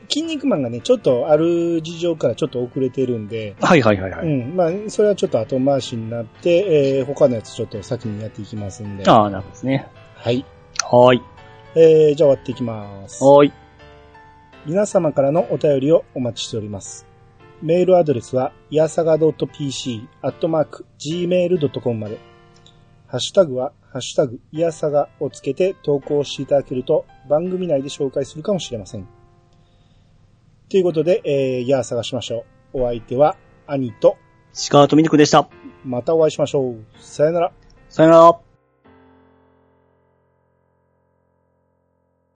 [0.09, 4.27] 筋肉マンがね、ちょっとある事情からちょっと遅れてるんで、はいはいはいはい。
[4.27, 4.57] うん。
[4.57, 9.09] まあ、それはちょっと後回しになって、えー、他のやつちょっと先にやっていきますんで。
[9.09, 9.89] ああ、なるほどですね。
[10.15, 10.45] はい。
[10.85, 11.23] はーい。
[11.81, 13.23] えー、じゃあ終わっていきます。
[13.23, 13.53] はーい。
[14.67, 17.07] 皆様からのお便りをお待ちしております。
[17.63, 22.19] メールアドレスは、いやさが .pc、アットマーク、gmail.com まで。
[23.07, 29.07] ハッシュタグは、ハッシュタグ、いやさがをつけて投稿していただけると、番組内で紹介するかもしれません。
[30.69, 32.83] ということで、えー、いやさがしましょう。
[32.83, 33.37] お相手は、
[33.69, 34.17] 兄と、
[34.53, 35.49] シカートミルクでした。
[35.85, 36.77] またお会いしましょう。
[36.99, 37.53] さよなら。
[37.89, 38.48] さよなら。